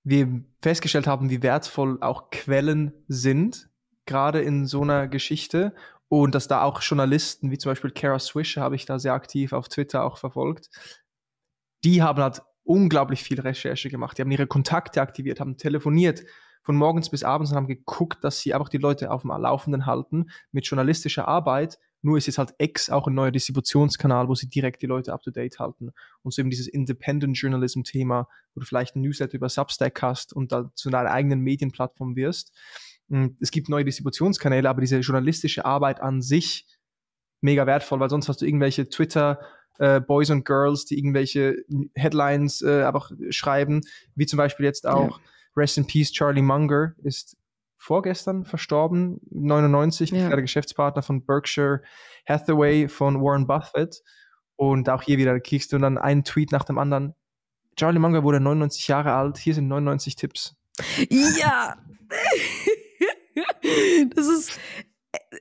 [0.08, 3.68] wir festgestellt haben, wie wertvoll auch Quellen sind,
[4.06, 5.74] gerade in so einer Geschichte.
[6.08, 9.52] Und dass da auch Journalisten, wie zum Beispiel Kara Swisher, habe ich da sehr aktiv
[9.52, 10.70] auf Twitter auch verfolgt,
[11.84, 14.16] die haben halt unglaublich viel Recherche gemacht.
[14.16, 16.24] Die haben ihre Kontakte aktiviert, haben telefoniert
[16.62, 19.86] von morgens bis abends und haben geguckt, dass sie einfach die Leute auf dem Laufenden
[19.86, 21.78] halten mit journalistischer Arbeit.
[22.02, 25.22] Nur ist jetzt halt X auch ein neuer Distributionskanal, wo sie direkt die Leute up
[25.22, 25.90] to date halten.
[26.22, 30.32] Und so eben dieses Independent Journalism Thema, wo du vielleicht ein Newsletter über Substack hast
[30.32, 32.52] und dann zu deiner eigenen Medienplattform wirst.
[33.08, 36.66] Und Es gibt neue Distributionskanäle, aber diese journalistische Arbeit an sich
[37.40, 39.40] mega wertvoll, weil sonst hast du irgendwelche Twitter
[39.78, 41.56] äh, Boys und Girls, die irgendwelche
[41.94, 43.80] Headlines äh, einfach schreiben,
[44.14, 45.20] wie zum Beispiel jetzt auch
[45.56, 47.36] Rest in Peace Charlie Munger ist
[47.78, 50.28] vorgestern verstorben, 99, Ja.
[50.28, 51.82] der Geschäftspartner von Berkshire
[52.28, 54.02] Hathaway von Warren Buffett.
[54.56, 57.14] Und auch hier wieder kriegst du dann einen Tweet nach dem anderen.
[57.76, 60.56] Charlie Munger wurde 99 Jahre alt, hier sind 99 Tipps.
[61.08, 61.76] Ja.
[64.14, 64.58] das ist.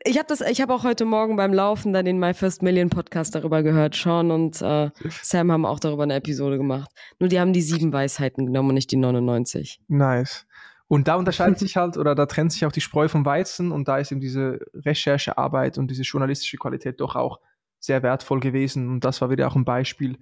[0.06, 2.90] Ich habe das, ich habe auch heute Morgen beim Laufen dann den My First Million
[2.90, 3.96] Podcast darüber gehört.
[3.96, 4.90] Sean und äh,
[5.22, 6.90] Sam haben auch darüber eine Episode gemacht.
[7.20, 9.82] Nur die haben die sieben Weisheiten genommen und nicht die 99.
[9.88, 10.46] Nice.
[10.88, 13.88] Und da unterscheidet sich halt, oder da trennt sich auch die Spreu vom Weizen und
[13.88, 17.40] da ist eben diese Recherchearbeit und diese journalistische Qualität doch auch
[17.80, 18.90] sehr wertvoll gewesen.
[18.90, 20.18] Und das war wieder auch ein Beispiel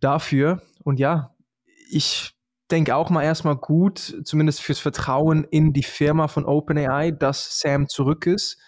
[0.00, 0.62] dafür.
[0.82, 1.34] Und ja,
[1.88, 2.34] ich
[2.70, 7.88] denke auch mal erstmal gut, zumindest fürs Vertrauen in die Firma von OpenAI, dass Sam
[7.88, 8.58] zurück ist.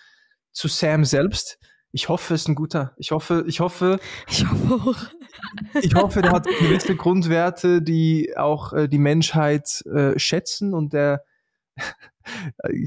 [0.52, 1.58] Zu Sam selbst.
[1.92, 2.92] Ich hoffe, es ist ein guter.
[2.98, 3.98] Ich hoffe, ich hoffe,
[4.28, 4.96] Ich hoffe auch.
[5.82, 11.22] ich hoffe, der hat gewisse Grundwerte, die auch äh, die Menschheit äh, schätzen und der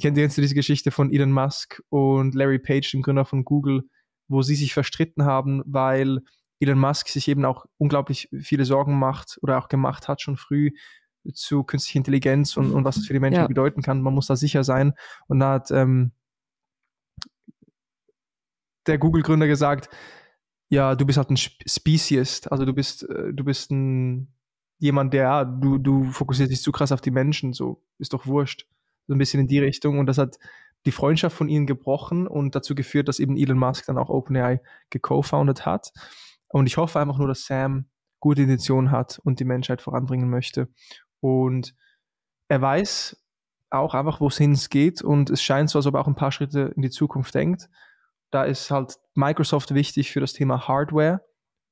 [0.01, 3.83] kennt ihr jetzt diese Geschichte von Elon Musk und Larry Page, dem Gründer von Google,
[4.27, 6.19] wo sie sich verstritten haben, weil
[6.59, 10.71] Elon Musk sich eben auch unglaublich viele Sorgen macht oder auch gemacht hat schon früh
[11.33, 13.47] zu künstlicher Intelligenz und, und was das für die Menschen Ja.
[13.47, 14.01] bedeuten kann.
[14.01, 14.93] Man muss da sicher sein.
[15.27, 16.11] Und da hat ähm,
[18.87, 19.89] der Google-Gründer gesagt,
[20.69, 24.33] ja, du bist halt ein Sp- Speziest, also du bist, äh, du bist ein
[24.77, 28.25] jemand, der, ja, du, du fokussierst dich zu krass auf die Menschen, so ist doch
[28.25, 28.65] wurscht.
[29.07, 29.99] So ein bisschen in die Richtung.
[29.99, 30.39] Und das hat
[30.87, 34.59] die Freundschaft von ihnen gebrochen und dazu geführt, dass eben Elon Musk dann auch OpenAI
[34.89, 35.91] geco-founded hat.
[36.47, 37.85] Und ich hoffe einfach nur, dass Sam
[38.19, 40.67] gute Intentionen hat und die Menschheit voranbringen möchte.
[41.19, 41.75] Und
[42.47, 43.23] er weiß
[43.69, 45.03] auch einfach, wohin es geht.
[45.03, 47.69] Und es scheint so, als ob er auch ein paar Schritte in die Zukunft denkt.
[48.31, 51.21] Da ist halt Microsoft wichtig für das Thema Hardware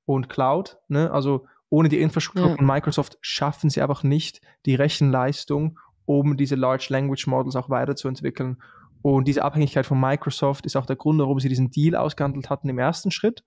[0.06, 0.78] und Cloud.
[0.88, 1.12] Ne?
[1.12, 2.56] Also ohne die Infrastruktur Ja.
[2.56, 8.62] von Microsoft schaffen sie einfach nicht die Rechenleistung, um diese Large Language Models auch weiterzuentwickeln.
[9.02, 12.68] Und diese Abhängigkeit von Microsoft ist auch der Grund, warum sie diesen Deal ausgehandelt hatten
[12.70, 13.44] im ersten Schritt.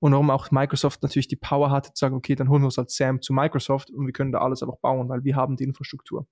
[0.00, 2.76] und warum auch Microsoft natürlich die Power hatte zu sagen, okay, dann holen wir uns
[2.78, 5.62] als SAM zu Microsoft und wir können da alles einfach bauen, weil wir haben die
[5.62, 6.26] Infrastruktur.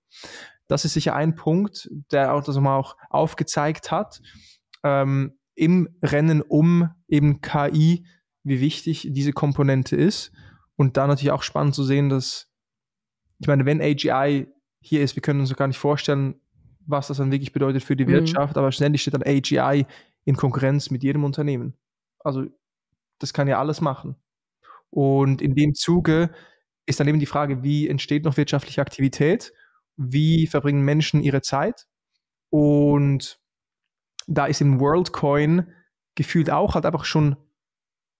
[0.66, 4.20] Das ist sicher ein Punkt, der auch das mal auch aufgezeigt hat,
[4.82, 8.06] ähm, im Rennen um eben KI,
[8.44, 10.32] wie wichtig diese Komponente ist.
[10.76, 12.50] Und da natürlich auch spannend zu sehen, dass,
[13.38, 14.46] ich meine, wenn AGI
[14.80, 16.40] hier ist, wir können uns gar nicht vorstellen,
[16.86, 18.12] was das dann wirklich bedeutet für die mhm.
[18.12, 19.84] Wirtschaft, aber ständig steht dann AGI
[20.24, 21.74] in Konkurrenz mit jedem Unternehmen.
[22.20, 22.46] Also
[23.18, 24.16] das kann ja alles machen.
[24.88, 26.30] Und in dem Zuge
[26.86, 29.52] ist dann eben die Frage, wie entsteht noch wirtschaftliche Aktivität?
[29.98, 31.86] Wie verbringen Menschen ihre Zeit?
[32.48, 33.39] Und
[34.26, 35.66] da ist im WorldCoin
[36.14, 37.36] gefühlt auch halt einfach schon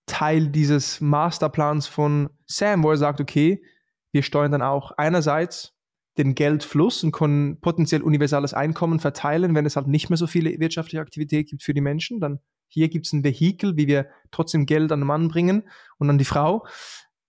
[0.05, 3.63] Teil dieses Masterplans von Sam, wo er sagt, okay,
[4.11, 5.73] wir steuern dann auch einerseits
[6.17, 10.59] den Geldfluss und können potenziell universales Einkommen verteilen, wenn es halt nicht mehr so viele
[10.59, 12.19] wirtschaftliche Aktivität gibt für die Menschen.
[12.19, 15.63] Dann hier gibt es ein Vehikel, wie wir trotzdem Geld an den Mann bringen
[15.97, 16.65] und an die Frau.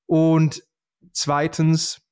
[0.06, 0.62] Und
[1.12, 2.02] zweitens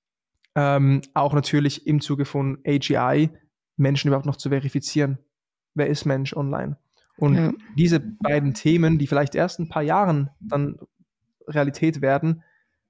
[0.54, 3.30] ähm, auch natürlich im Zuge von AGI
[3.76, 5.18] Menschen überhaupt noch zu verifizieren.
[5.74, 6.76] Wer ist Mensch online?
[7.16, 7.52] Und ja.
[7.76, 10.78] diese beiden Themen, die vielleicht erst ein paar Jahren dann
[11.46, 12.42] Realität werden,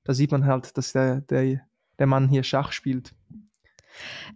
[0.04, 1.60] da sieht man halt, dass der, der,
[1.98, 3.12] der Mann hier Schach spielt.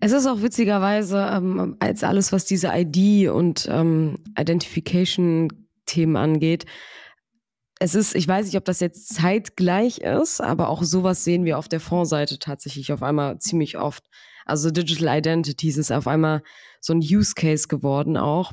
[0.01, 6.67] Es ist auch witzigerweise ähm, als alles, was diese ID und ähm, Identification-Themen angeht.
[7.79, 11.59] Es ist, ich weiß nicht, ob das jetzt zeitgleich ist, aber auch sowas sehen wir
[11.59, 14.05] auf der Fondsseite tatsächlich auf einmal ziemlich oft.
[14.45, 16.43] Also Digital Identities ist auf einmal
[16.81, 18.53] so ein Use Case geworden auch,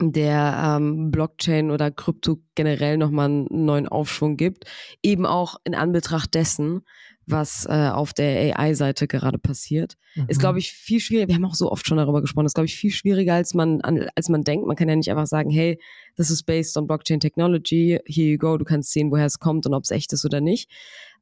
[0.00, 4.64] der ähm, Blockchain oder Krypto generell nochmal einen neuen Aufschwung gibt.
[5.02, 6.82] Eben auch in Anbetracht dessen,
[7.26, 9.96] was äh, auf der AI-Seite gerade passiert.
[10.16, 10.26] Mhm.
[10.28, 11.28] Ist, glaube ich, viel schwieriger.
[11.28, 12.46] Wir haben auch so oft schon darüber gesprochen.
[12.46, 14.66] Ist, glaube ich, viel schwieriger, als man, als man denkt.
[14.66, 15.78] Man kann ja nicht einfach sagen, hey,
[16.16, 18.00] this is based on Blockchain Technology.
[18.06, 18.56] Here you go.
[18.56, 20.68] Du kannst sehen, woher es kommt und ob es echt ist oder nicht.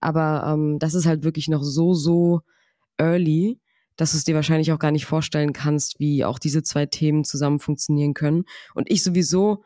[0.00, 2.40] Aber ähm, das ist halt wirklich noch so, so
[2.96, 3.58] early,
[4.00, 7.22] dass du es dir wahrscheinlich auch gar nicht vorstellen kannst, wie auch diese zwei Themen
[7.22, 8.44] zusammen funktionieren können.
[8.74, 9.62] Und ich sowieso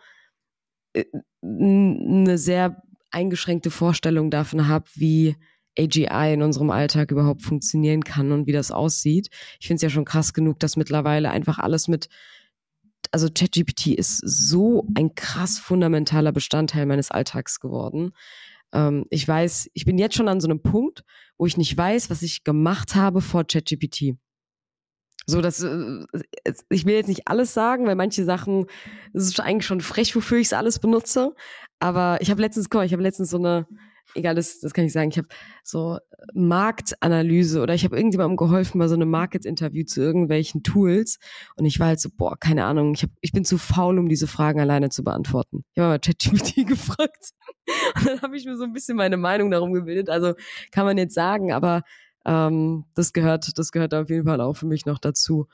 [0.92, 1.04] äh,
[1.40, 5.36] eine sehr eingeschränkte Vorstellung davon habe, wie
[5.78, 9.28] AGI in unserem Alltag überhaupt funktionieren kann und wie das aussieht.
[9.60, 12.08] Ich finde es ja schon krass genug, dass mittlerweile einfach alles mit,
[13.12, 18.12] also ChatGPT ist so ein krass fundamentaler Bestandteil meines Alltags geworden.
[18.72, 21.04] Ähm, ich weiß, ich bin jetzt schon an so einem Punkt,
[21.38, 24.16] wo ich nicht weiß, was ich gemacht habe vor ChatGPT.
[25.26, 26.04] So, das, äh,
[26.68, 28.66] ich will jetzt nicht alles sagen, weil manche Sachen,
[29.12, 31.34] es ist eigentlich schon frech, wofür ich es alles benutze.
[31.78, 33.66] Aber ich habe letztens, guck mal, ich habe letztens so eine,
[34.14, 35.28] egal, das, das kann ich sagen, ich habe
[35.62, 35.98] so
[36.34, 41.18] Marktanalyse oder ich habe irgendjemandem geholfen bei so einem Market-Interview zu irgendwelchen Tools
[41.56, 44.08] und ich war halt so, boah, keine Ahnung, ich, hab, ich bin zu faul, um
[44.08, 45.64] diese Fragen alleine zu beantworten.
[45.74, 47.30] Ich habe mal ChatGPT gefragt
[47.96, 50.10] und dann habe ich mir so ein bisschen meine Meinung darum gebildet.
[50.10, 50.34] Also
[50.70, 51.82] kann man jetzt sagen, aber
[52.24, 55.46] ähm, das gehört, das gehört auf jeden Fall auch für mich noch dazu.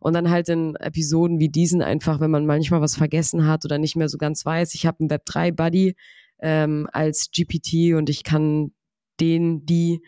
[0.00, 3.78] Und dann halt in Episoden wie diesen einfach, wenn man manchmal was vergessen hat oder
[3.78, 4.74] nicht mehr so ganz weiß.
[4.74, 5.96] Ich habe einen Web3-Buddy,
[6.40, 8.72] ähm, als GPT und ich kann
[9.20, 10.02] den, die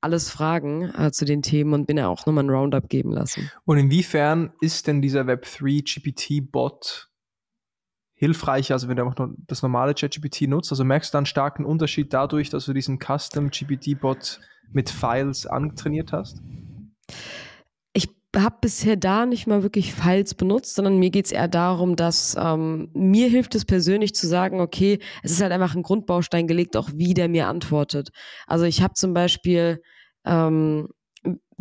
[0.00, 3.50] alles fragen äh, zu den Themen und bin ja auch nochmal ein Roundup geben lassen.
[3.64, 7.08] Und inwiefern ist denn dieser Web3 GPT-Bot
[8.14, 10.72] hilfreicher, also wenn du einfach nur das normale ChatGPT nutzt?
[10.72, 14.40] Also merkst du da einen starken Unterschied dadurch, dass du diesen Custom GPT-Bot
[14.72, 16.42] mit Files antrainiert hast?
[18.36, 22.90] habe bisher da nicht mal wirklich Files benutzt, sondern mir geht's eher darum, dass ähm,
[22.92, 26.90] mir hilft es persönlich zu sagen, okay, es ist halt einfach ein Grundbaustein gelegt, auch
[26.94, 28.10] wie der mir antwortet.
[28.46, 29.82] Also ich habe zum Beispiel,
[30.24, 30.88] ähm,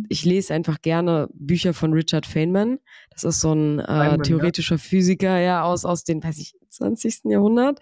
[0.09, 2.79] ich lese einfach gerne Bücher von Richard Feynman.
[3.09, 7.25] Das ist so ein äh, theoretischer Physiker, ja, aus, aus den, weiß ich, 20.
[7.25, 7.79] Jahrhundert.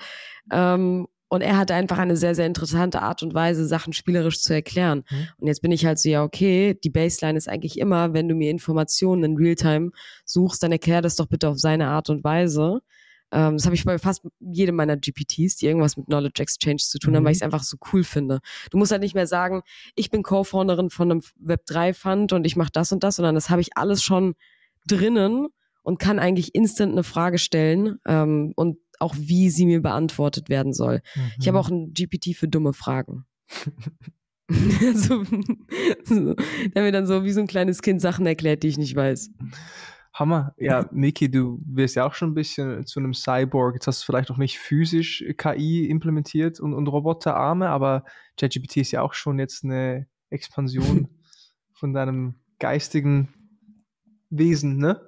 [0.52, 4.54] Ähm, und er hatte einfach eine sehr, sehr interessante Art und Weise, Sachen spielerisch zu
[4.54, 5.04] erklären.
[5.10, 5.28] Mhm.
[5.38, 8.36] Und jetzt bin ich halt so, ja, okay, die Baseline ist eigentlich immer, wenn du
[8.36, 9.92] mir Informationen in Realtime
[10.26, 12.82] suchst, dann erklär das doch bitte auf seine Art und Weise.
[13.32, 17.00] Ähm, das habe ich bei fast jedem meiner GPTs, die irgendwas mit Knowledge Exchange zu
[17.00, 17.26] tun haben, mhm.
[17.26, 18.40] weil ich es einfach so cool finde.
[18.72, 19.62] Du musst halt nicht mehr sagen,
[19.96, 23.62] ich bin Co-Founderin von einem Web3-Fund und ich mache das und das, sondern das habe
[23.62, 24.36] ich alles schon
[24.88, 25.48] drinnen
[25.84, 30.74] und kann eigentlich instant eine Frage stellen ähm, und auch wie sie mir beantwortet werden
[30.74, 31.02] soll.
[31.16, 31.32] Mhm.
[31.40, 31.64] Ich habe mhm.
[31.64, 33.26] auch ein GPT für dumme Fragen.
[34.50, 35.24] so,
[36.04, 36.36] so,
[36.76, 39.32] der mir dann so wie so ein kleines Kind Sachen erklärt, die ich nicht weiß.
[40.14, 40.54] Hammer.
[40.58, 43.76] Ja, Miki, du wirst ja auch schon ein bisschen zu einem Cyborg.
[43.76, 48.06] Jetzt hast du vielleicht noch nicht physisch KI implementiert und, und Roboterarme, aber
[48.38, 51.10] ChatGPT ist ja auch schon jetzt eine Expansion
[51.74, 53.34] von deinem geistigen
[54.30, 55.02] Wesen, ne?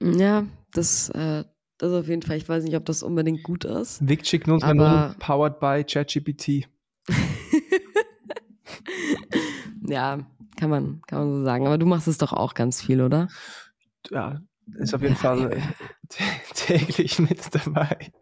[0.00, 1.44] Ja, das, äh,
[1.78, 2.36] Das auf jeden Fall.
[2.36, 4.06] Ich weiß nicht, ob das unbedingt gut ist.
[4.06, 6.68] Wigchick 030 powered by ChatGPT.
[9.88, 10.18] ja,
[10.56, 11.66] kann man, kann man so sagen.
[11.66, 13.28] Aber du machst es doch auch ganz viel, oder?
[14.10, 14.40] Ja,
[14.78, 16.16] ist auf jeden ja, Fall ja.
[16.54, 18.12] täglich mit dabei.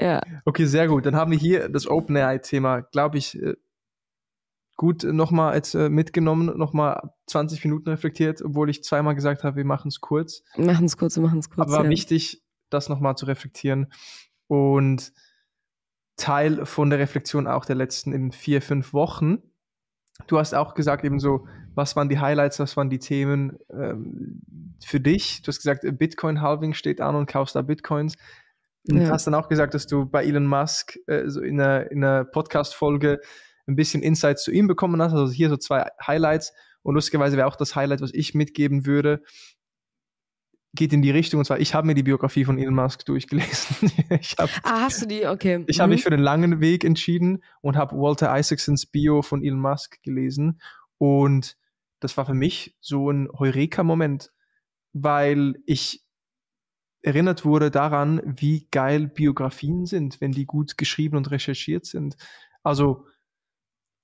[0.00, 0.20] Ja.
[0.44, 1.06] Okay, sehr gut.
[1.06, 3.54] Dann haben wir hier das OpenAI-Thema, glaube ich, äh,
[4.76, 9.64] gut nochmal jetzt äh, mitgenommen, nochmal 20 Minuten reflektiert, obwohl ich zweimal gesagt habe, wir
[9.64, 10.42] machen es kurz.
[10.56, 11.68] Machen es kurz, wir machen es kurz.
[11.68, 11.90] Aber war ja.
[11.90, 12.43] wichtig,
[12.74, 13.92] das nochmal zu reflektieren.
[14.46, 15.12] Und
[16.16, 19.38] Teil von der Reflexion auch der letzten in vier, fünf Wochen.
[20.26, 24.40] Du hast auch gesagt, eben so, was waren die Highlights, was waren die Themen ähm,
[24.84, 25.42] für dich?
[25.42, 28.14] Du hast gesagt, Bitcoin-Halving steht an und kaufst da Bitcoins.
[28.88, 29.08] Und ja.
[29.08, 32.24] hast dann auch gesagt, dass du bei Elon Musk äh, so in einer, in einer
[32.24, 33.20] Podcast-Folge
[33.66, 35.14] ein bisschen Insights zu ihm bekommen hast.
[35.14, 36.52] Also hier so zwei Highlights.
[36.82, 39.22] Und lustigerweise wäre auch das Highlight, was ich mitgeben würde,
[40.74, 41.38] geht in die Richtung.
[41.38, 43.92] Und zwar, ich habe mir die Biografie von Elon Musk durchgelesen.
[44.38, 45.26] hab, ah, hast du die?
[45.26, 45.64] Okay.
[45.66, 45.82] Ich mhm.
[45.82, 50.02] habe mich für den langen Weg entschieden und habe Walter Isaacsons Bio von Elon Musk
[50.02, 50.60] gelesen.
[50.98, 51.56] Und
[52.00, 54.32] das war für mich so ein Heureka-Moment,
[54.92, 56.04] weil ich
[57.02, 62.16] erinnert wurde daran, wie geil Biografien sind, wenn die gut geschrieben und recherchiert sind.
[62.62, 63.06] Also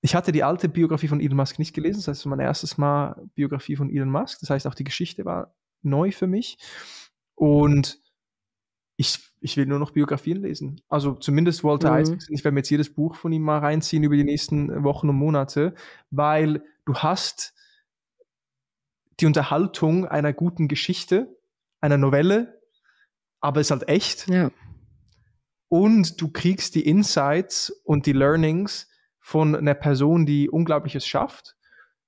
[0.01, 3.23] ich hatte die alte Biografie von Elon Musk nicht gelesen, das heißt mein erstes Mal
[3.35, 6.57] Biografie von Elon Musk, das heißt auch die Geschichte war neu für mich
[7.35, 7.99] und
[8.97, 10.81] ich, ich will nur noch Biografien lesen.
[10.87, 12.01] Also zumindest Walter mhm.
[12.01, 12.35] Isaacson.
[12.35, 15.15] Ich werde mir jetzt jedes Buch von ihm mal reinziehen über die nächsten Wochen und
[15.15, 15.73] Monate,
[16.11, 17.53] weil du hast
[19.19, 21.35] die Unterhaltung einer guten Geschichte,
[21.79, 22.61] einer Novelle,
[23.39, 24.27] aber ist halt echt.
[24.27, 24.51] Ja.
[25.67, 28.87] Und du kriegst die Insights und die Learnings
[29.19, 31.55] von einer Person, die Unglaubliches schafft,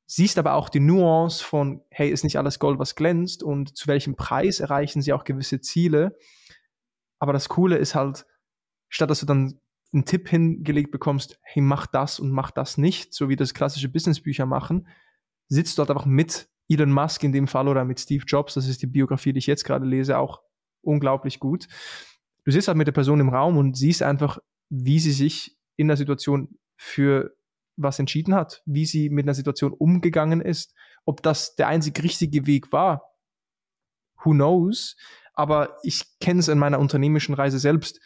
[0.05, 3.87] siehst aber auch die Nuance von, hey, ist nicht alles Gold, was glänzt und zu
[3.87, 6.17] welchem Preis erreichen sie auch gewisse Ziele.
[7.19, 8.25] Aber das Coole ist halt,
[8.89, 9.59] statt dass du dann
[9.93, 13.89] einen Tipp hingelegt bekommst, hey, mach das und mach das nicht, so wie das klassische
[13.89, 14.87] Businessbücher machen,
[15.47, 18.81] sitzt dort einfach mit Elon Musk in dem Fall oder mit Steve Jobs, das ist
[18.81, 20.41] die Biografie, die ich jetzt gerade lese, auch
[20.81, 21.67] unglaublich gut.
[22.45, 24.39] Du sitzt halt mit der Person im Raum und siehst einfach,
[24.69, 27.35] wie sie sich in der Situation für
[27.75, 30.73] was entschieden hat, wie sie mit einer Situation umgegangen ist.
[31.05, 33.13] Ob das der einzig richtige Weg war,
[34.23, 34.95] who knows?
[35.33, 37.99] Aber ich kenne es in meiner unternehmerischen Reise selbst,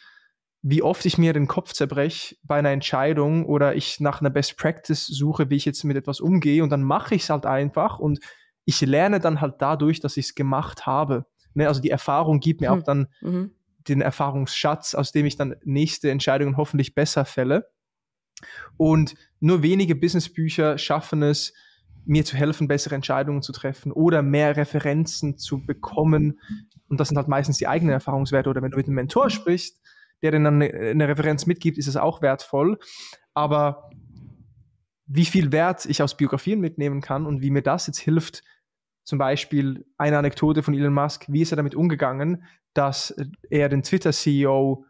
[0.62, 4.56] wie oft ich mir den Kopf zerbreche bei einer Entscheidung oder ich nach einer Best
[4.56, 7.98] Practice suche, wie ich jetzt mit etwas umgehe und dann mache ich es halt einfach
[7.98, 8.18] und
[8.64, 11.26] ich lerne dann halt dadurch, dass ich es gemacht habe.
[11.54, 11.68] Ne?
[11.68, 12.78] Also die Erfahrung gibt mir hm.
[12.78, 13.52] auch dann mhm.
[13.88, 17.70] den Erfahrungsschatz, aus dem ich dann nächste Entscheidungen hoffentlich besser fälle.
[18.76, 21.52] Und nur wenige Businessbücher schaffen es,
[22.04, 26.40] mir zu helfen, bessere Entscheidungen zu treffen oder mehr Referenzen zu bekommen.
[26.88, 28.48] Und das sind halt meistens die eigenen Erfahrungswerte.
[28.48, 29.80] Oder wenn du mit einem Mentor sprichst,
[30.22, 32.78] der dir dann eine, Referenz mitgibt, ist es auch wertvoll.
[33.34, 33.90] Aber
[35.06, 38.42] wie viel Wert ich aus Biografien mitnehmen kann und wie mir das jetzt hilft,
[39.04, 43.14] zum Beispiel eine Anekdote von Elon Musk, wie ist er damit umgegangen, dass
[43.48, 44.84] er den Twitter-CEO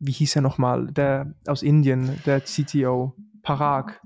[0.00, 4.00] wie hieß er nochmal, der aus Indien, der CTO, Parag.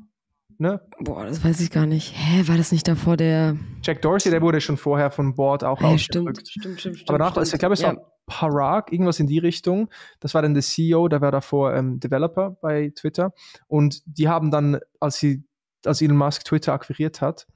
[0.59, 0.81] Ne?
[1.01, 2.13] Boah, das weiß ich gar nicht.
[2.15, 3.57] Hä, war das nicht davor der.
[3.83, 7.09] Jack Dorsey, der wurde schon vorher von Bord auch stimmt, stimmt, stimmt, stimmt.
[7.09, 7.53] Aber danach, stimmt.
[7.53, 7.89] ich glaube, es ja.
[7.89, 9.91] war Parag, irgendwas in die Richtung.
[10.21, 13.33] Das war dann der CEO, der war davor ähm, Developer bei Twitter.
[13.67, 15.45] Und die haben dann, als sie,
[15.85, 17.47] als Elon Musk Twitter akquiriert hat,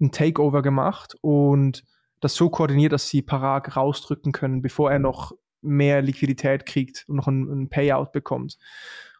[0.00, 1.84] ein Takeover gemacht und
[2.20, 7.16] das so koordiniert, dass sie Parag rausdrücken können, bevor er noch mehr Liquidität kriegt und
[7.16, 8.58] noch ein, ein Payout bekommt.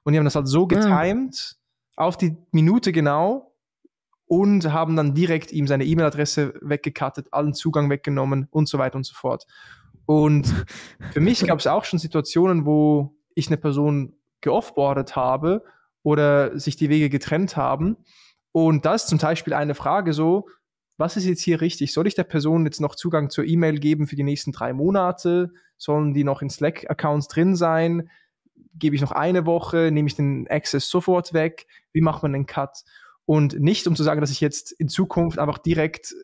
[0.05, 0.67] Und die haben das halt so ah.
[0.67, 1.57] getimed,
[1.97, 2.05] ah.
[2.07, 3.53] auf die Minute genau,
[4.27, 9.05] und haben dann direkt ihm seine E-Mail-Adresse weggekattet, allen Zugang weggenommen und so weiter und
[9.05, 9.47] so fort.
[10.07, 10.53] Und
[11.11, 15.63] für mich gab es auch schon Situationen, wo ich eine Person geoffboardet habe
[16.03, 17.97] oder sich die Wege getrennt haben.
[18.53, 20.47] Und das ist zum Beispiel eine Frage so,
[20.97, 21.93] was ist jetzt hier richtig?
[21.93, 25.53] Soll ich der Person jetzt noch Zugang zur E-Mail geben für die nächsten drei Monate?
[25.79, 28.11] Sollen die noch in Slack-Accounts drin sein?
[28.75, 29.91] Gebe ich noch eine Woche?
[29.91, 31.67] Nehme ich den Access sofort weg?
[31.93, 32.85] Wie macht man den Cut?
[33.25, 36.15] Und nicht, um zu sagen, dass ich jetzt in Zukunft einfach direkt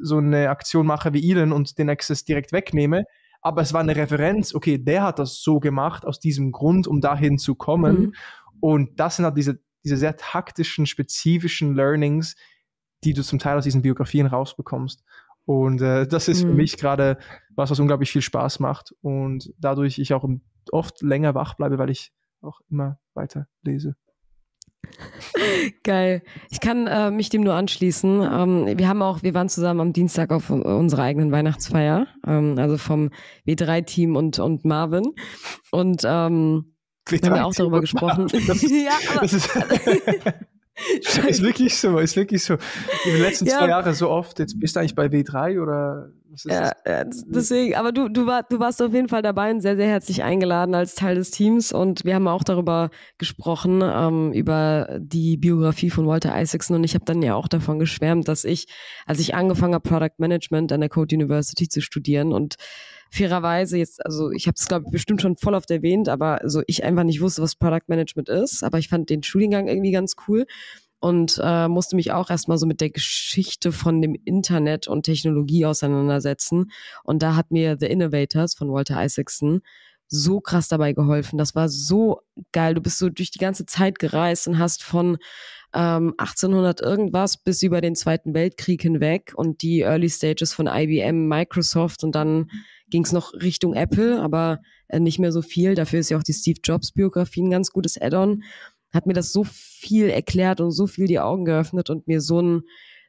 [0.00, 3.04] so eine Aktion mache wie Elon und den Access direkt wegnehme.
[3.40, 7.00] Aber es war eine Referenz, okay, der hat das so gemacht aus diesem Grund, um
[7.00, 8.00] dahin zu kommen.
[8.00, 8.14] Mhm.
[8.60, 12.36] Und das sind halt diese, diese sehr taktischen, spezifischen Learnings,
[13.04, 15.04] die du zum Teil aus diesen Biografien rausbekommst.
[15.46, 16.48] Und äh, das ist mhm.
[16.48, 17.18] für mich gerade
[17.54, 20.24] was, was unglaublich viel Spaß macht und dadurch ich auch
[20.72, 23.96] oft länger wach bleibe, weil ich auch immer weiter lese.
[25.82, 26.22] Geil.
[26.50, 28.20] Ich kann äh, mich dem nur anschließen.
[28.20, 32.76] Ähm, wir haben auch, wir waren zusammen am Dienstag auf unserer eigenen Weihnachtsfeier, ähm, also
[32.76, 33.10] vom
[33.46, 35.04] W3-Team und, und Marvin.
[35.70, 36.74] Und ähm,
[37.08, 38.28] wir haben ja auch darüber gesprochen.
[38.46, 39.50] Das, ja, aber, das ist
[41.28, 42.54] ist wirklich so, ist wirklich so.
[43.04, 43.58] In den letzten ja.
[43.58, 47.24] zwei Jahren so oft, jetzt bist du eigentlich bei W3 oder was ist ja, das?
[47.28, 50.24] deswegen, aber du, du, war, du warst auf jeden Fall dabei und sehr, sehr herzlich
[50.24, 55.90] eingeladen als Teil des Teams und wir haben auch darüber gesprochen, ähm, über die Biografie
[55.90, 58.66] von Walter Isaacson und ich habe dann ja auch davon geschwärmt, dass ich,
[59.06, 62.56] als ich angefangen habe, Product Management an der Code University zu studieren und
[63.10, 66.62] fairerweise jetzt, also ich habe es glaube ich bestimmt schon voll oft erwähnt, aber so
[66.66, 70.14] ich einfach nicht wusste, was Product Management ist, aber ich fand den Studiengang irgendwie ganz
[70.28, 70.46] cool
[71.04, 75.66] und äh, musste mich auch erstmal so mit der Geschichte von dem Internet und Technologie
[75.66, 76.70] auseinandersetzen.
[77.02, 79.60] Und da hat mir The Innovators von Walter Isaacson
[80.08, 81.38] so krass dabei geholfen.
[81.38, 82.20] Das war so
[82.52, 82.74] geil.
[82.74, 85.18] Du bist so durch die ganze Zeit gereist und hast von
[85.74, 91.26] ähm, 1800 irgendwas bis über den Zweiten Weltkrieg hinweg und die Early Stages von IBM,
[91.26, 92.48] Microsoft und dann
[92.88, 95.74] ging es noch Richtung Apple, aber äh, nicht mehr so viel.
[95.74, 98.44] Dafür ist ja auch die Steve Jobs Biografie ein ganz gutes Add-on.
[98.92, 102.40] Hat mir das so viel erklärt und so viel die Augen geöffnet und mir so
[102.40, 102.62] ein,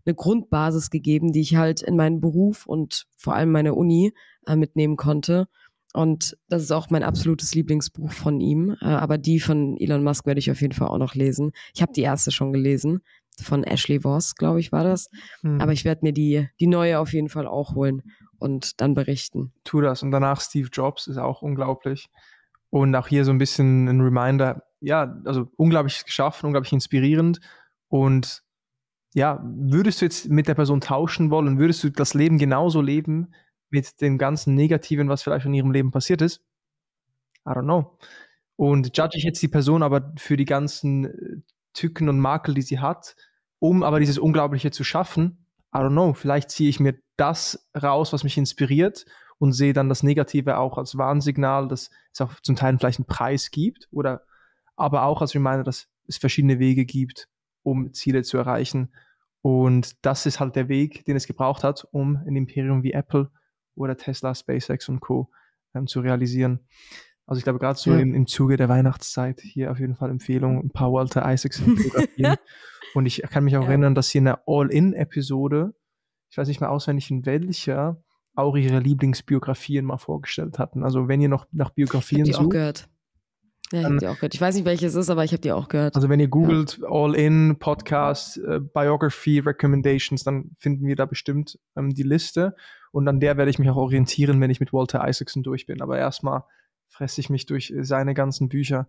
[0.05, 4.13] eine Grundbasis gegeben, die ich halt in meinen Beruf und vor allem meine Uni
[4.47, 5.47] äh, mitnehmen konnte.
[5.95, 8.75] Und das ist auch mein absolutes Lieblingsbuch von ihm.
[8.81, 11.51] Äh, aber die von Elon Musk werde ich auf jeden Fall auch noch lesen.
[11.73, 12.99] Ich habe die erste schon gelesen.
[13.41, 15.09] Von Ashley Voss, glaube ich, war das.
[15.41, 15.61] Hm.
[15.61, 18.01] Aber ich werde mir die, die neue auf jeden Fall auch holen
[18.39, 19.53] und dann berichten.
[19.63, 20.03] Tu das.
[20.03, 22.09] Und danach Steve Jobs ist auch unglaublich.
[22.69, 27.39] Und auch hier so ein bisschen ein Reminder, ja, also unglaublich geschaffen, unglaublich inspirierend.
[27.87, 28.43] Und
[29.13, 33.33] ja, würdest du jetzt mit der Person tauschen wollen, würdest du das Leben genauso leben
[33.69, 36.41] mit dem ganzen Negativen, was vielleicht in ihrem Leben passiert ist?
[37.47, 37.97] I don't know.
[38.55, 41.41] Und judge ich jetzt die Person aber für die ganzen äh,
[41.73, 43.15] Tücken und Makel, die sie hat,
[43.59, 45.45] um aber dieses Unglaubliche zu schaffen?
[45.73, 46.13] I don't know.
[46.13, 49.05] Vielleicht ziehe ich mir das raus, was mich inspiriert
[49.37, 53.07] und sehe dann das Negative auch als Warnsignal, dass es auch zum Teil vielleicht einen
[53.07, 54.23] Preis gibt oder
[54.77, 57.27] aber auch als Reminder, dass es verschiedene Wege gibt,
[57.63, 58.93] um Ziele zu erreichen.
[59.41, 63.29] Und das ist halt der Weg, den es gebraucht hat, um ein Imperium wie Apple
[63.75, 65.29] oder Tesla, SpaceX und Co.
[65.73, 66.61] Ähm, zu realisieren.
[67.25, 67.99] Also ich glaube, gerade so ja.
[67.99, 72.37] im, im Zuge der Weihnachtszeit hier auf jeden Fall Empfehlung, ein paar Walter Isaacs fotografieren.
[72.93, 73.69] und ich kann mich auch ja.
[73.69, 75.73] erinnern, dass sie in der All-In-Episode,
[76.29, 78.01] ich weiß nicht mehr auswendig in welcher,
[78.35, 80.83] auch ihre Lieblingsbiografien mal vorgestellt hatten.
[80.83, 82.89] Also wenn ihr noch nach Biografien sucht.
[83.71, 84.33] Ja, ich habe die auch gehört.
[84.35, 85.95] Ich weiß nicht, welches ist, aber ich habe die auch gehört.
[85.95, 86.87] Also wenn ihr googelt ja.
[86.87, 92.55] All-In Podcast äh, Biography Recommendations, dann finden wir da bestimmt ähm, die Liste.
[92.91, 95.81] Und an der werde ich mich auch orientieren, wenn ich mit Walter Isaacson durch bin.
[95.81, 96.43] Aber erstmal
[96.87, 98.87] fresse ich mich durch seine ganzen Bücher.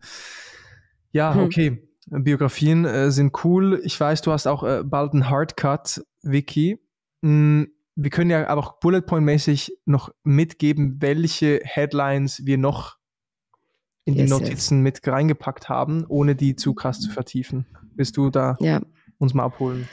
[1.10, 1.42] Ja, hm.
[1.42, 1.88] okay.
[2.08, 3.80] Biografien äh, sind cool.
[3.82, 6.78] Ich weiß, du hast auch äh, bald einen Hardcut, Wiki.
[7.22, 12.96] Hm, wir können ja aber auch Bullet Point mäßig noch mitgeben, welche Headlines wir noch
[14.06, 14.82] in yes, die Notizen yes.
[14.82, 17.66] mit reingepackt haben, ohne die zu krass zu vertiefen.
[17.94, 18.80] Willst du da ja.
[19.18, 19.86] uns mal abholen?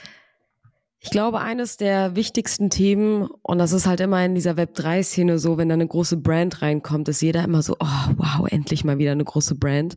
[1.00, 5.58] Ich glaube, eines der wichtigsten Themen, und das ist halt immer in dieser Web3-Szene so,
[5.58, 9.12] wenn da eine große Brand reinkommt, ist jeder immer so, oh, wow, endlich mal wieder
[9.12, 9.96] eine große Brand.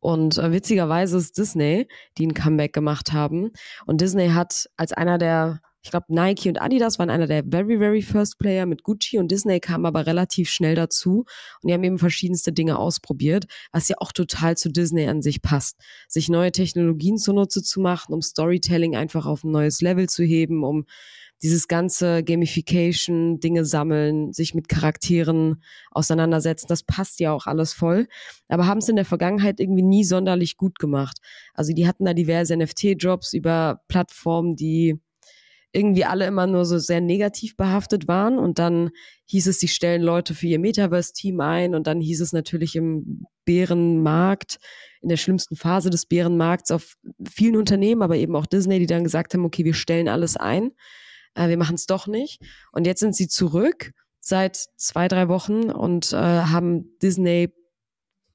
[0.00, 3.52] Und äh, witzigerweise ist Disney, die ein Comeback gemacht haben.
[3.86, 7.78] Und Disney hat als einer der ich glaube, Nike und Adidas waren einer der very,
[7.78, 11.24] very first Player mit Gucci und Disney kam aber relativ schnell dazu
[11.62, 15.40] und die haben eben verschiedenste Dinge ausprobiert, was ja auch total zu Disney an sich
[15.40, 15.78] passt.
[16.06, 20.62] Sich neue Technologien zunutze zu machen, um Storytelling einfach auf ein neues Level zu heben,
[20.62, 20.84] um
[21.42, 28.08] dieses ganze Gamification, Dinge sammeln, sich mit Charakteren auseinandersetzen, das passt ja auch alles voll.
[28.48, 31.18] Aber haben es in der Vergangenheit irgendwie nie sonderlich gut gemacht.
[31.54, 35.00] Also die hatten da diverse NFT-Jobs über Plattformen, die
[35.72, 38.38] irgendwie alle immer nur so sehr negativ behaftet waren.
[38.38, 38.90] Und dann
[39.26, 41.74] hieß es, sie stellen Leute für ihr Metaverse-Team ein.
[41.74, 44.58] Und dann hieß es natürlich im Bärenmarkt,
[45.00, 46.96] in der schlimmsten Phase des Bärenmarkts auf
[47.30, 50.72] vielen Unternehmen, aber eben auch Disney, die dann gesagt haben, okay, wir stellen alles ein,
[51.34, 52.42] äh, wir machen es doch nicht.
[52.72, 57.52] Und jetzt sind sie zurück seit zwei, drei Wochen und äh, haben Disney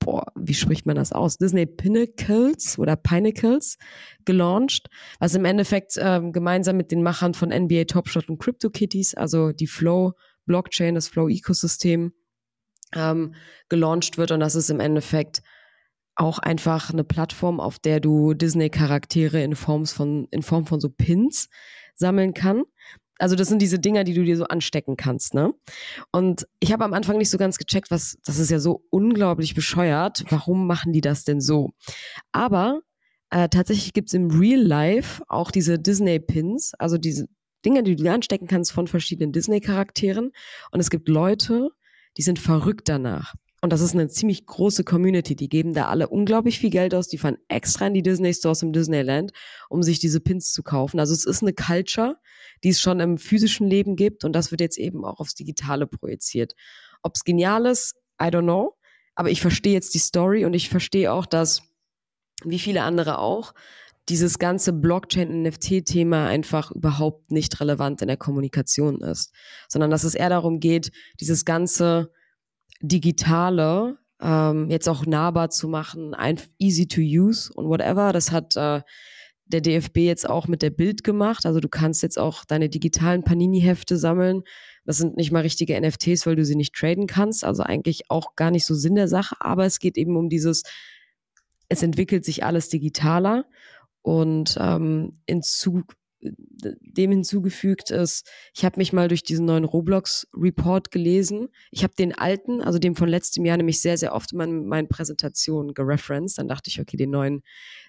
[0.04, 1.38] boah, wie spricht man das aus?
[1.38, 3.78] Disney Pinnacles oder Pinnacles
[4.26, 4.90] gelauncht,
[5.20, 9.52] was im Endeffekt ähm, gemeinsam mit den Machern von NBA Top Shot und CryptoKitties, also
[9.52, 10.14] die Flow
[10.46, 12.14] Blockchain, das Flow Ecosystem,
[12.94, 13.34] ähm,
[13.70, 15.42] gelauncht wird und das ist im Endeffekt
[16.16, 20.90] auch einfach eine Plattform, auf der du Disney-Charaktere in, Form von, in Form von so
[20.90, 21.50] Pins
[21.96, 22.64] sammeln kann.
[23.20, 25.54] Also das sind diese Dinger, die du dir so anstecken kannst, ne?
[26.12, 29.54] Und ich habe am Anfang nicht so ganz gecheckt, was, das ist ja so unglaublich
[29.56, 30.24] bescheuert.
[30.30, 31.72] Warum machen die das denn so?
[32.32, 32.82] Aber
[33.30, 37.26] Äh, tatsächlich gibt's im Real Life auch diese Disney-Pins, also diese
[37.66, 40.32] Dinge, die du anstecken kannst von verschiedenen Disney-Charakteren.
[40.70, 41.70] Und es gibt Leute,
[42.18, 43.34] die sind verrückt danach.
[43.64, 45.38] Und das ist eine ziemlich große Community.
[45.38, 47.08] Die geben da alle unglaublich viel Geld aus.
[47.08, 49.32] Die fahren extra in die Disney Stores im Disneyland,
[49.70, 51.00] um sich diese Pins zu kaufen.
[51.00, 52.18] Also es ist eine Culture,
[52.66, 54.26] die es schon im physischen Leben gibt.
[54.26, 56.56] Und das wird jetzt eben auch aufs Digitale projiziert.
[57.04, 58.76] Ob es genial ist, I don't know.
[59.16, 61.62] Aber ich verstehe jetzt die Story und ich verstehe auch, dass,
[62.44, 63.54] wie viele andere auch,
[64.10, 69.32] dieses ganze Blockchain-NFT-Thema einfach überhaupt nicht relevant in der Kommunikation ist,
[69.70, 70.92] sondern dass es eher darum geht,
[71.22, 72.12] dieses ganze
[72.84, 76.16] Digitale ähm, jetzt auch nahbar zu machen,
[76.60, 78.14] easy to use und whatever.
[78.14, 78.82] Das hat äh,
[79.46, 81.46] der DFB jetzt auch mit der Bild gemacht.
[81.46, 84.44] Also du kannst jetzt auch deine digitalen Panini-Hefte sammeln.
[84.86, 87.44] Das sind nicht mal richtige NFTs, weil du sie nicht traden kannst.
[87.44, 89.36] Also eigentlich auch gar nicht so Sinn der Sache.
[89.40, 90.64] Aber es geht eben um dieses,
[91.70, 93.46] es entwickelt sich alles digitaler
[94.02, 95.84] und ähm, hinzu,
[96.24, 101.50] dem hinzugefügt ist, ich habe mich mal durch diesen neuen Roblox-Report gelesen.
[101.72, 104.88] Ich habe den alten, also dem von letztem Jahr, nämlich sehr, sehr oft in meinen,
[104.88, 106.38] Präsentationen gereferenced.
[106.38, 107.44] Dann dachte ich, okay, den neuen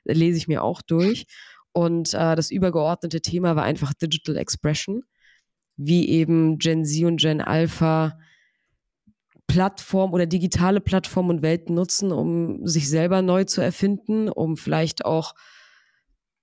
[0.05, 1.27] lese ich mir auch durch.
[1.73, 5.03] Und äh, das übergeordnete Thema war einfach Digital Expression,
[5.77, 8.19] wie eben Gen Z und Gen Alpha
[9.47, 15.05] Plattform oder digitale Plattformen und Welten nutzen, um sich selber neu zu erfinden, um vielleicht
[15.05, 15.35] auch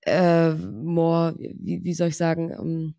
[0.01, 2.95] äh, more, wie, wie soll ich sagen, ähm,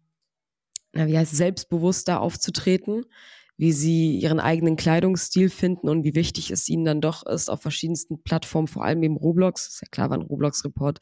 [0.92, 3.04] na, wie heißt selbstbewusster aufzutreten,
[3.56, 7.62] wie sie ihren eigenen Kleidungsstil finden und wie wichtig es ihnen dann doch ist, auf
[7.62, 10.98] verschiedensten Plattformen, vor allem eben Roblox, ist ja klar, war ein Roblox-Report,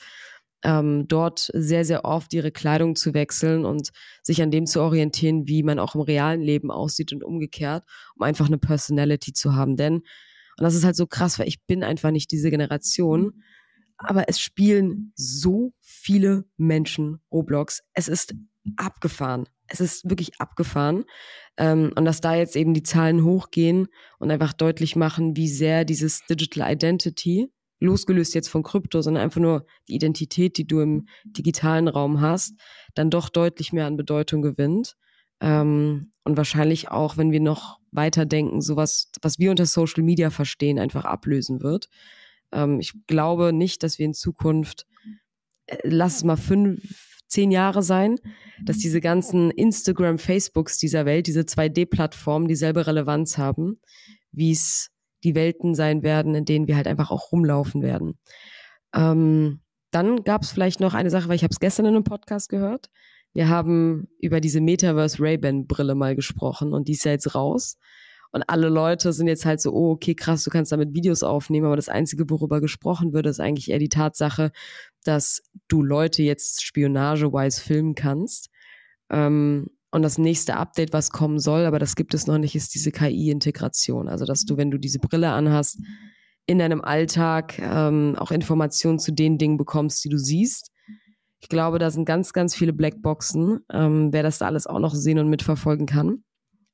[0.62, 3.90] ähm, dort sehr, sehr oft ihre Kleidung zu wechseln und
[4.22, 7.84] sich an dem zu orientieren, wie man auch im realen Leben aussieht und umgekehrt,
[8.16, 9.76] um einfach eine Personality zu haben.
[9.76, 10.04] Denn, und
[10.58, 13.42] das ist halt so krass, weil ich bin einfach nicht diese Generation,
[14.04, 17.82] aber es spielen so viele Menschen Roblox.
[17.94, 18.34] Es ist
[18.76, 19.46] abgefahren.
[19.66, 21.04] Es ist wirklich abgefahren.
[21.56, 23.88] Ähm, und dass da jetzt eben die Zahlen hochgehen
[24.18, 29.40] und einfach deutlich machen, wie sehr dieses Digital Identity, losgelöst jetzt von Krypto, sondern einfach
[29.40, 32.54] nur die Identität, die du im digitalen Raum hast,
[32.94, 34.96] dann doch deutlich mehr an Bedeutung gewinnt.
[35.40, 40.30] Ähm, und wahrscheinlich auch, wenn wir noch weiter denken, sowas, was wir unter Social Media
[40.30, 41.88] verstehen, einfach ablösen wird.
[42.52, 44.86] Ähm, ich glaube nicht, dass wir in Zukunft,
[45.66, 46.80] äh, lass es mal fünf,
[47.26, 48.16] zehn Jahre sein,
[48.64, 53.80] dass diese ganzen Instagram, Facebooks dieser Welt, diese 2D-Plattformen dieselbe Relevanz haben,
[54.32, 54.90] wie es
[55.22, 58.18] die Welten sein werden, in denen wir halt einfach auch rumlaufen werden.
[58.94, 62.04] Ähm, dann gab es vielleicht noch eine Sache, weil ich habe es gestern in einem
[62.04, 62.90] Podcast gehört.
[63.32, 67.78] Wir haben über diese Metaverse Ray-Ban Brille mal gesprochen und die ist ja jetzt raus.
[68.32, 71.66] Und alle Leute sind jetzt halt so, oh, okay, krass, du kannst damit Videos aufnehmen,
[71.66, 74.52] aber das Einzige, worüber gesprochen wird, ist eigentlich eher die Tatsache,
[75.04, 78.50] dass du Leute jetzt spionage-wise filmen kannst.
[79.10, 82.74] Ähm, und das nächste Update, was kommen soll, aber das gibt es noch nicht, ist
[82.74, 84.08] diese KI-Integration.
[84.08, 85.80] Also, dass du, wenn du diese Brille anhast,
[86.46, 90.72] in deinem Alltag ähm, auch Informationen zu den Dingen bekommst, die du siehst.
[91.40, 94.94] Ich glaube, da sind ganz, ganz viele Blackboxen, ähm, wer das da alles auch noch
[94.94, 96.24] sehen und mitverfolgen kann.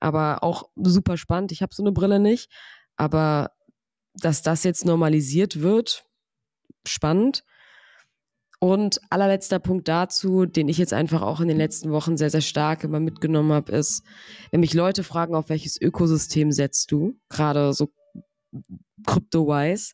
[0.01, 1.53] Aber auch super spannend.
[1.53, 2.51] Ich habe so eine Brille nicht.
[2.97, 3.51] Aber
[4.15, 6.05] dass das jetzt normalisiert wird,
[6.87, 7.45] spannend.
[8.59, 12.41] Und allerletzter Punkt dazu, den ich jetzt einfach auch in den letzten Wochen sehr, sehr
[12.41, 14.03] stark immer mitgenommen habe, ist,
[14.51, 17.93] wenn mich Leute fragen, auf welches Ökosystem setzt du, gerade so
[19.07, 19.93] crypto-wise.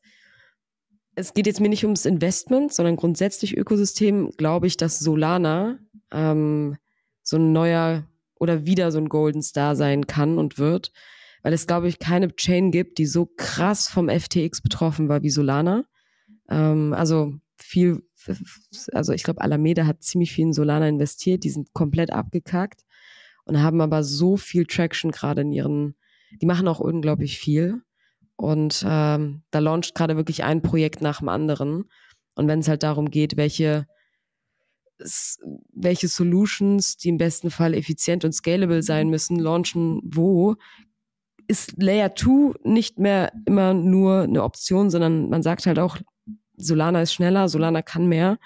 [1.16, 5.78] Es geht jetzt mir nicht ums Investment, sondern grundsätzlich Ökosystem, glaube ich, dass Solana
[6.12, 6.76] ähm,
[7.22, 8.04] so ein neuer
[8.42, 10.90] oder wieder so ein Golden Star sein kann und wird,
[11.44, 15.30] weil es, glaube ich, keine Chain gibt, die so krass vom FTX betroffen war wie
[15.30, 15.84] Solana.
[16.50, 18.02] Ähm, also viel,
[18.90, 22.82] also ich glaube, Alameda hat ziemlich viel in Solana investiert, die sind komplett abgekackt
[23.44, 25.94] und haben aber so viel Traction gerade in ihren,
[26.40, 27.82] die machen auch unglaublich viel.
[28.34, 31.84] Und ähm, da launcht gerade wirklich ein Projekt nach dem anderen.
[32.34, 33.86] Und wenn es halt darum geht, welche
[35.72, 40.56] welche Solutions, die im besten Fall effizient und scalable sein müssen, launchen wo,
[41.48, 45.98] ist Layer 2 nicht mehr immer nur eine Option, sondern man sagt halt auch,
[46.56, 48.38] Solana ist schneller, Solana kann mehr.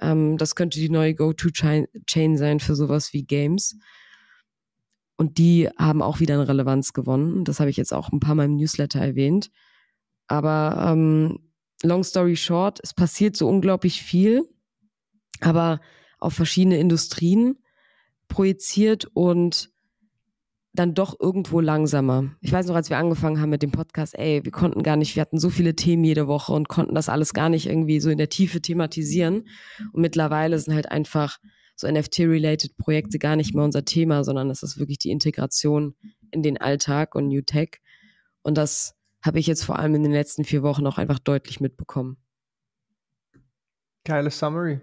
[0.00, 3.76] Ähm, das könnte die neue Go-To-Chain sein für sowas wie Games.
[5.16, 7.44] Und die haben auch wieder eine Relevanz gewonnen.
[7.44, 9.50] Das habe ich jetzt auch ein paar Mal im Newsletter erwähnt.
[10.26, 11.38] Aber ähm,
[11.82, 14.48] long story short, es passiert so unglaublich viel
[15.44, 15.80] aber
[16.18, 17.58] auf verschiedene Industrien
[18.28, 19.70] projiziert und
[20.72, 22.34] dann doch irgendwo langsamer.
[22.40, 25.14] Ich weiß noch, als wir angefangen haben mit dem Podcast, ey, wir konnten gar nicht,
[25.14, 28.10] wir hatten so viele Themen jede Woche und konnten das alles gar nicht irgendwie so
[28.10, 29.46] in der Tiefe thematisieren.
[29.92, 31.38] Und mittlerweile sind halt einfach
[31.76, 35.94] so NFT-related Projekte gar nicht mehr unser Thema, sondern es ist wirklich die Integration
[36.32, 37.80] in den Alltag und New Tech.
[38.42, 41.60] Und das habe ich jetzt vor allem in den letzten vier Wochen auch einfach deutlich
[41.60, 42.16] mitbekommen.
[44.04, 44.80] Geile Summary.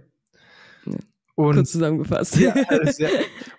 [1.35, 2.37] Und, Kurz zusammengefasst.
[2.37, 2.53] Ja,
[2.97, 3.09] ja,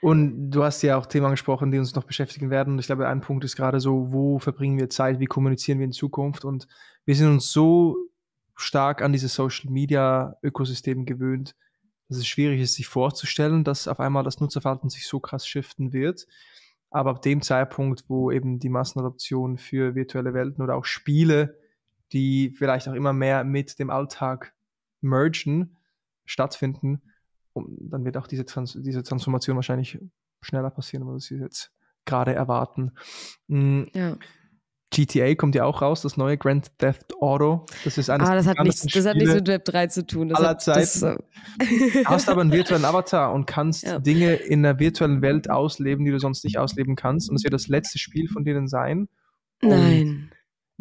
[0.01, 2.75] und du hast ja auch Themen angesprochen, die uns noch beschäftigen werden.
[2.75, 5.87] Und ich glaube, ein Punkt ist gerade so, wo verbringen wir Zeit, wie kommunizieren wir
[5.87, 6.45] in Zukunft?
[6.45, 6.69] Und
[7.05, 7.97] wir sind uns so
[8.55, 11.55] stark an dieses Social Media Ökosystem gewöhnt,
[12.09, 15.93] dass es schwierig ist, sich vorzustellen, dass auf einmal das Nutzerverhalten sich so krass shiften
[15.93, 16.27] wird.
[16.91, 21.59] Aber ab dem Zeitpunkt, wo eben die Massenadoption für virtuelle Welten oder auch Spiele,
[22.13, 24.53] die vielleicht auch immer mehr mit dem Alltag
[25.01, 25.79] mergen,
[26.27, 27.03] stattfinden,
[27.55, 29.99] dann wird auch diese, Trans diese Transformation wahrscheinlich
[30.41, 31.73] schneller passieren, als wir jetzt
[32.05, 32.93] gerade erwarten.
[33.49, 33.89] Mhm.
[33.95, 34.17] Ja.
[34.93, 37.65] GTA kommt ja auch raus, das neue Grand Theft Auto.
[37.83, 40.29] Das ist eines ah, das hat, nichts, das hat nichts mit Web 3 zu tun.
[40.29, 41.17] Das aller hat, Zeiten.
[41.59, 43.99] Du hast aber einen virtuellen Avatar und kannst ja.
[43.99, 47.31] Dinge in der virtuellen Welt ausleben, die du sonst nicht ausleben kannst.
[47.31, 49.09] Und es wird das letzte Spiel von denen sein.
[49.63, 50.31] Nein.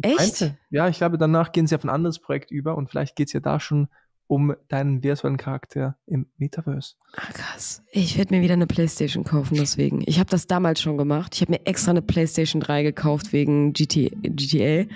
[0.02, 0.54] Echt?
[0.70, 3.32] Ja, ich glaube, danach gehen sie auf ein anderes Projekt über und vielleicht geht es
[3.32, 3.88] ja da schon
[4.32, 6.94] um deinen virtuellen Charakter im Metaverse.
[7.16, 7.82] Ah, krass.
[7.92, 10.02] Ich werde mir wieder eine Playstation kaufen, deswegen.
[10.06, 11.34] Ich habe das damals schon gemacht.
[11.34, 14.86] Ich habe mir extra eine Playstation 3 gekauft wegen GT, GTA.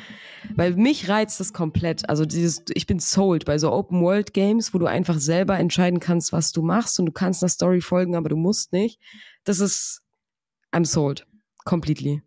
[0.54, 2.08] Weil mich reizt das komplett.
[2.08, 6.00] Also dieses, ich bin sold bei so Open World Games, wo du einfach selber entscheiden
[6.00, 8.98] kannst, was du machst und du kannst einer Story folgen, aber du musst nicht.
[9.44, 10.00] Das ist,
[10.72, 11.26] I'm sold.
[11.66, 12.22] Completely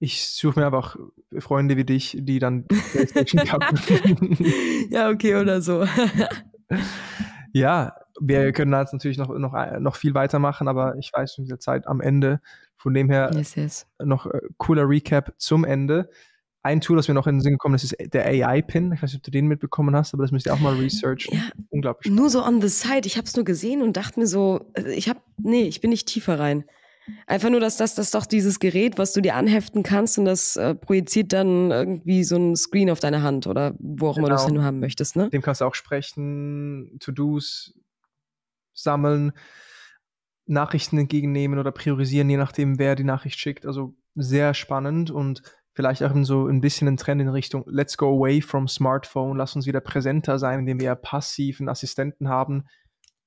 [0.00, 0.96] ich suche mir einfach
[1.38, 3.42] Freunde wie dich, die dann PlayStation
[4.90, 5.86] ja, okay, oder so.
[7.52, 11.46] ja, wir können da jetzt natürlich noch, noch, noch viel weitermachen, aber ich weiß, wir
[11.46, 12.40] sind Zeit am Ende.
[12.76, 13.86] Von dem her yes, yes.
[14.00, 16.08] noch äh, cooler Recap zum Ende.
[16.62, 18.92] Ein Tool, das mir noch in den Sinn gekommen ist, ist der AI-Pin.
[18.92, 21.34] Ich weiß nicht, ob du den mitbekommen hast, aber das müsst ihr auch mal researchen.
[21.34, 22.12] Ja, Unglaublich.
[22.12, 23.02] Nur so on the side.
[23.04, 25.90] Ich habe es nur gesehen und dachte mir so, äh, ich habe, nee, ich bin
[25.90, 26.64] nicht tiefer rein.
[27.26, 30.56] Einfach nur, dass das, das doch dieses Gerät, was du dir anheften kannst und das
[30.56, 34.28] äh, projiziert dann irgendwie so ein Screen auf deine Hand oder wo auch genau.
[34.28, 35.28] immer du es hin haben möchtest, ne?
[35.30, 37.74] Dem kannst du auch sprechen, To-Dos
[38.74, 39.32] sammeln,
[40.46, 43.66] Nachrichten entgegennehmen oder priorisieren, je nachdem, wer die Nachricht schickt.
[43.66, 45.42] Also sehr spannend und
[45.74, 49.54] vielleicht auch so ein bisschen ein Trend in Richtung Let's go away from Smartphone, lass
[49.54, 52.64] uns wieder präsenter sein, indem wir ja passiven Assistenten haben,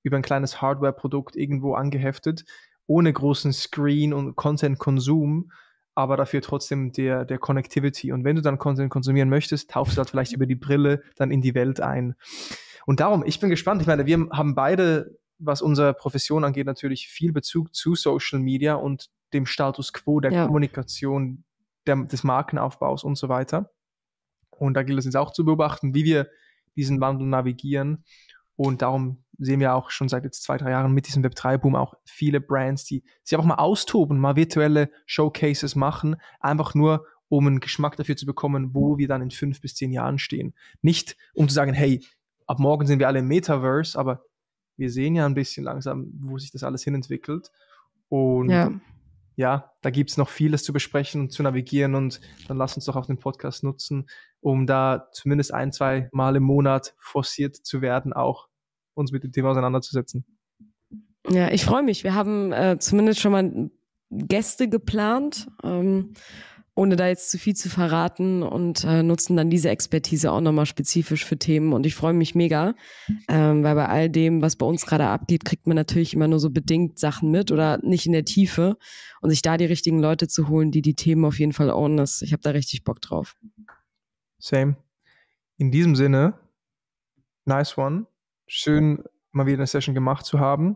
[0.04, 2.44] über ein kleines Hardware-Produkt irgendwo angeheftet
[2.92, 5.50] ohne großen Screen und Content-Konsum,
[5.96, 8.12] aber dafür trotzdem der, der Connectivity.
[8.12, 11.32] Und wenn du dann Content konsumieren möchtest, tauchst du halt vielleicht über die Brille dann
[11.32, 12.16] in die Welt ein.
[12.86, 13.82] Und darum, ich bin gespannt.
[13.82, 18.76] Ich meine, wir haben beide, was unsere Profession angeht, natürlich viel Bezug zu Social Media
[18.76, 20.46] und dem Status quo der ja.
[20.46, 21.46] Kommunikation,
[21.88, 23.72] der, des Markenaufbaus und so weiter.
[24.50, 26.28] Und da gilt es jetzt auch zu beobachten, wie wir
[26.76, 28.04] diesen Wandel navigieren.
[28.58, 31.96] Und darum sehen wir auch schon seit jetzt zwei, drei Jahren mit diesem Web3-Boom auch
[32.06, 37.60] viele Brands, die sich einfach mal austoben, mal virtuelle Showcases machen, einfach nur, um einen
[37.62, 40.54] Geschmack dafür zu bekommen, wo wir dann in fünf bis zehn Jahren stehen.
[40.82, 42.04] Nicht, um zu sagen, hey,
[42.46, 44.26] ab morgen sind wir alle im Metaverse, aber
[44.76, 47.50] wir sehen ja ein bisschen langsam, wo sich das alles hinentwickelt.
[48.10, 48.72] Und ja,
[49.38, 52.86] ja da gibt es noch vieles zu besprechen und zu navigieren und dann lass uns
[52.86, 54.10] doch auch den Podcast nutzen,
[54.42, 58.50] um da zumindest ein, zwei Mal im Monat forciert zu werden, auch
[58.94, 60.26] uns mit dem Thema auseinanderzusetzen.
[61.30, 62.04] Ja, ich freue mich.
[62.04, 63.72] Wir haben äh, zumindest schon mal
[64.10, 66.14] Gäste geplant, ähm,
[66.74, 70.66] ohne da jetzt zu viel zu verraten und äh, nutzen dann diese Expertise auch nochmal
[70.66, 71.74] spezifisch für Themen.
[71.74, 72.76] Und ich freue mich mega,
[73.28, 76.40] ähm, weil bei all dem, was bei uns gerade abgeht, kriegt man natürlich immer nur
[76.40, 78.78] so bedingt Sachen mit oder nicht in der Tiefe.
[79.22, 81.98] Und sich da die richtigen Leute zu holen, die die Themen auf jeden Fall ownen,
[81.98, 83.36] das, ich habe da richtig Bock drauf.
[84.40, 84.78] Same.
[85.58, 86.34] In diesem Sinne,
[87.46, 88.08] nice one.
[88.54, 90.76] Schön, mal wieder eine Session gemacht zu haben.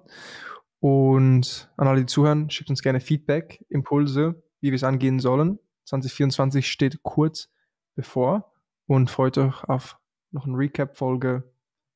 [0.80, 5.60] Und an alle, die zuhören, schickt uns gerne Feedback, Impulse, wie wir es angehen sollen.
[5.84, 7.50] 2024 steht kurz
[7.94, 8.54] bevor
[8.88, 9.98] und freut euch auf
[10.32, 11.52] noch eine Recap-Folge,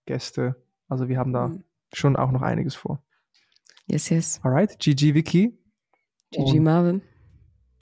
[0.05, 0.61] Gäste.
[0.89, 1.63] Also wir haben da mhm.
[1.93, 3.01] schon auch noch einiges vor.
[3.86, 4.41] Yes, yes.
[4.43, 5.57] Alright, GG Vicky.
[6.32, 7.01] GG Marvin.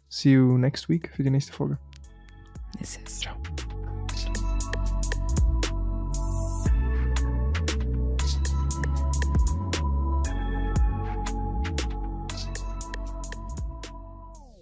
[0.08, 1.80] See you next week für die nächste Folge.
[2.80, 3.22] Yes, yes.
[3.22, 3.36] Ciao.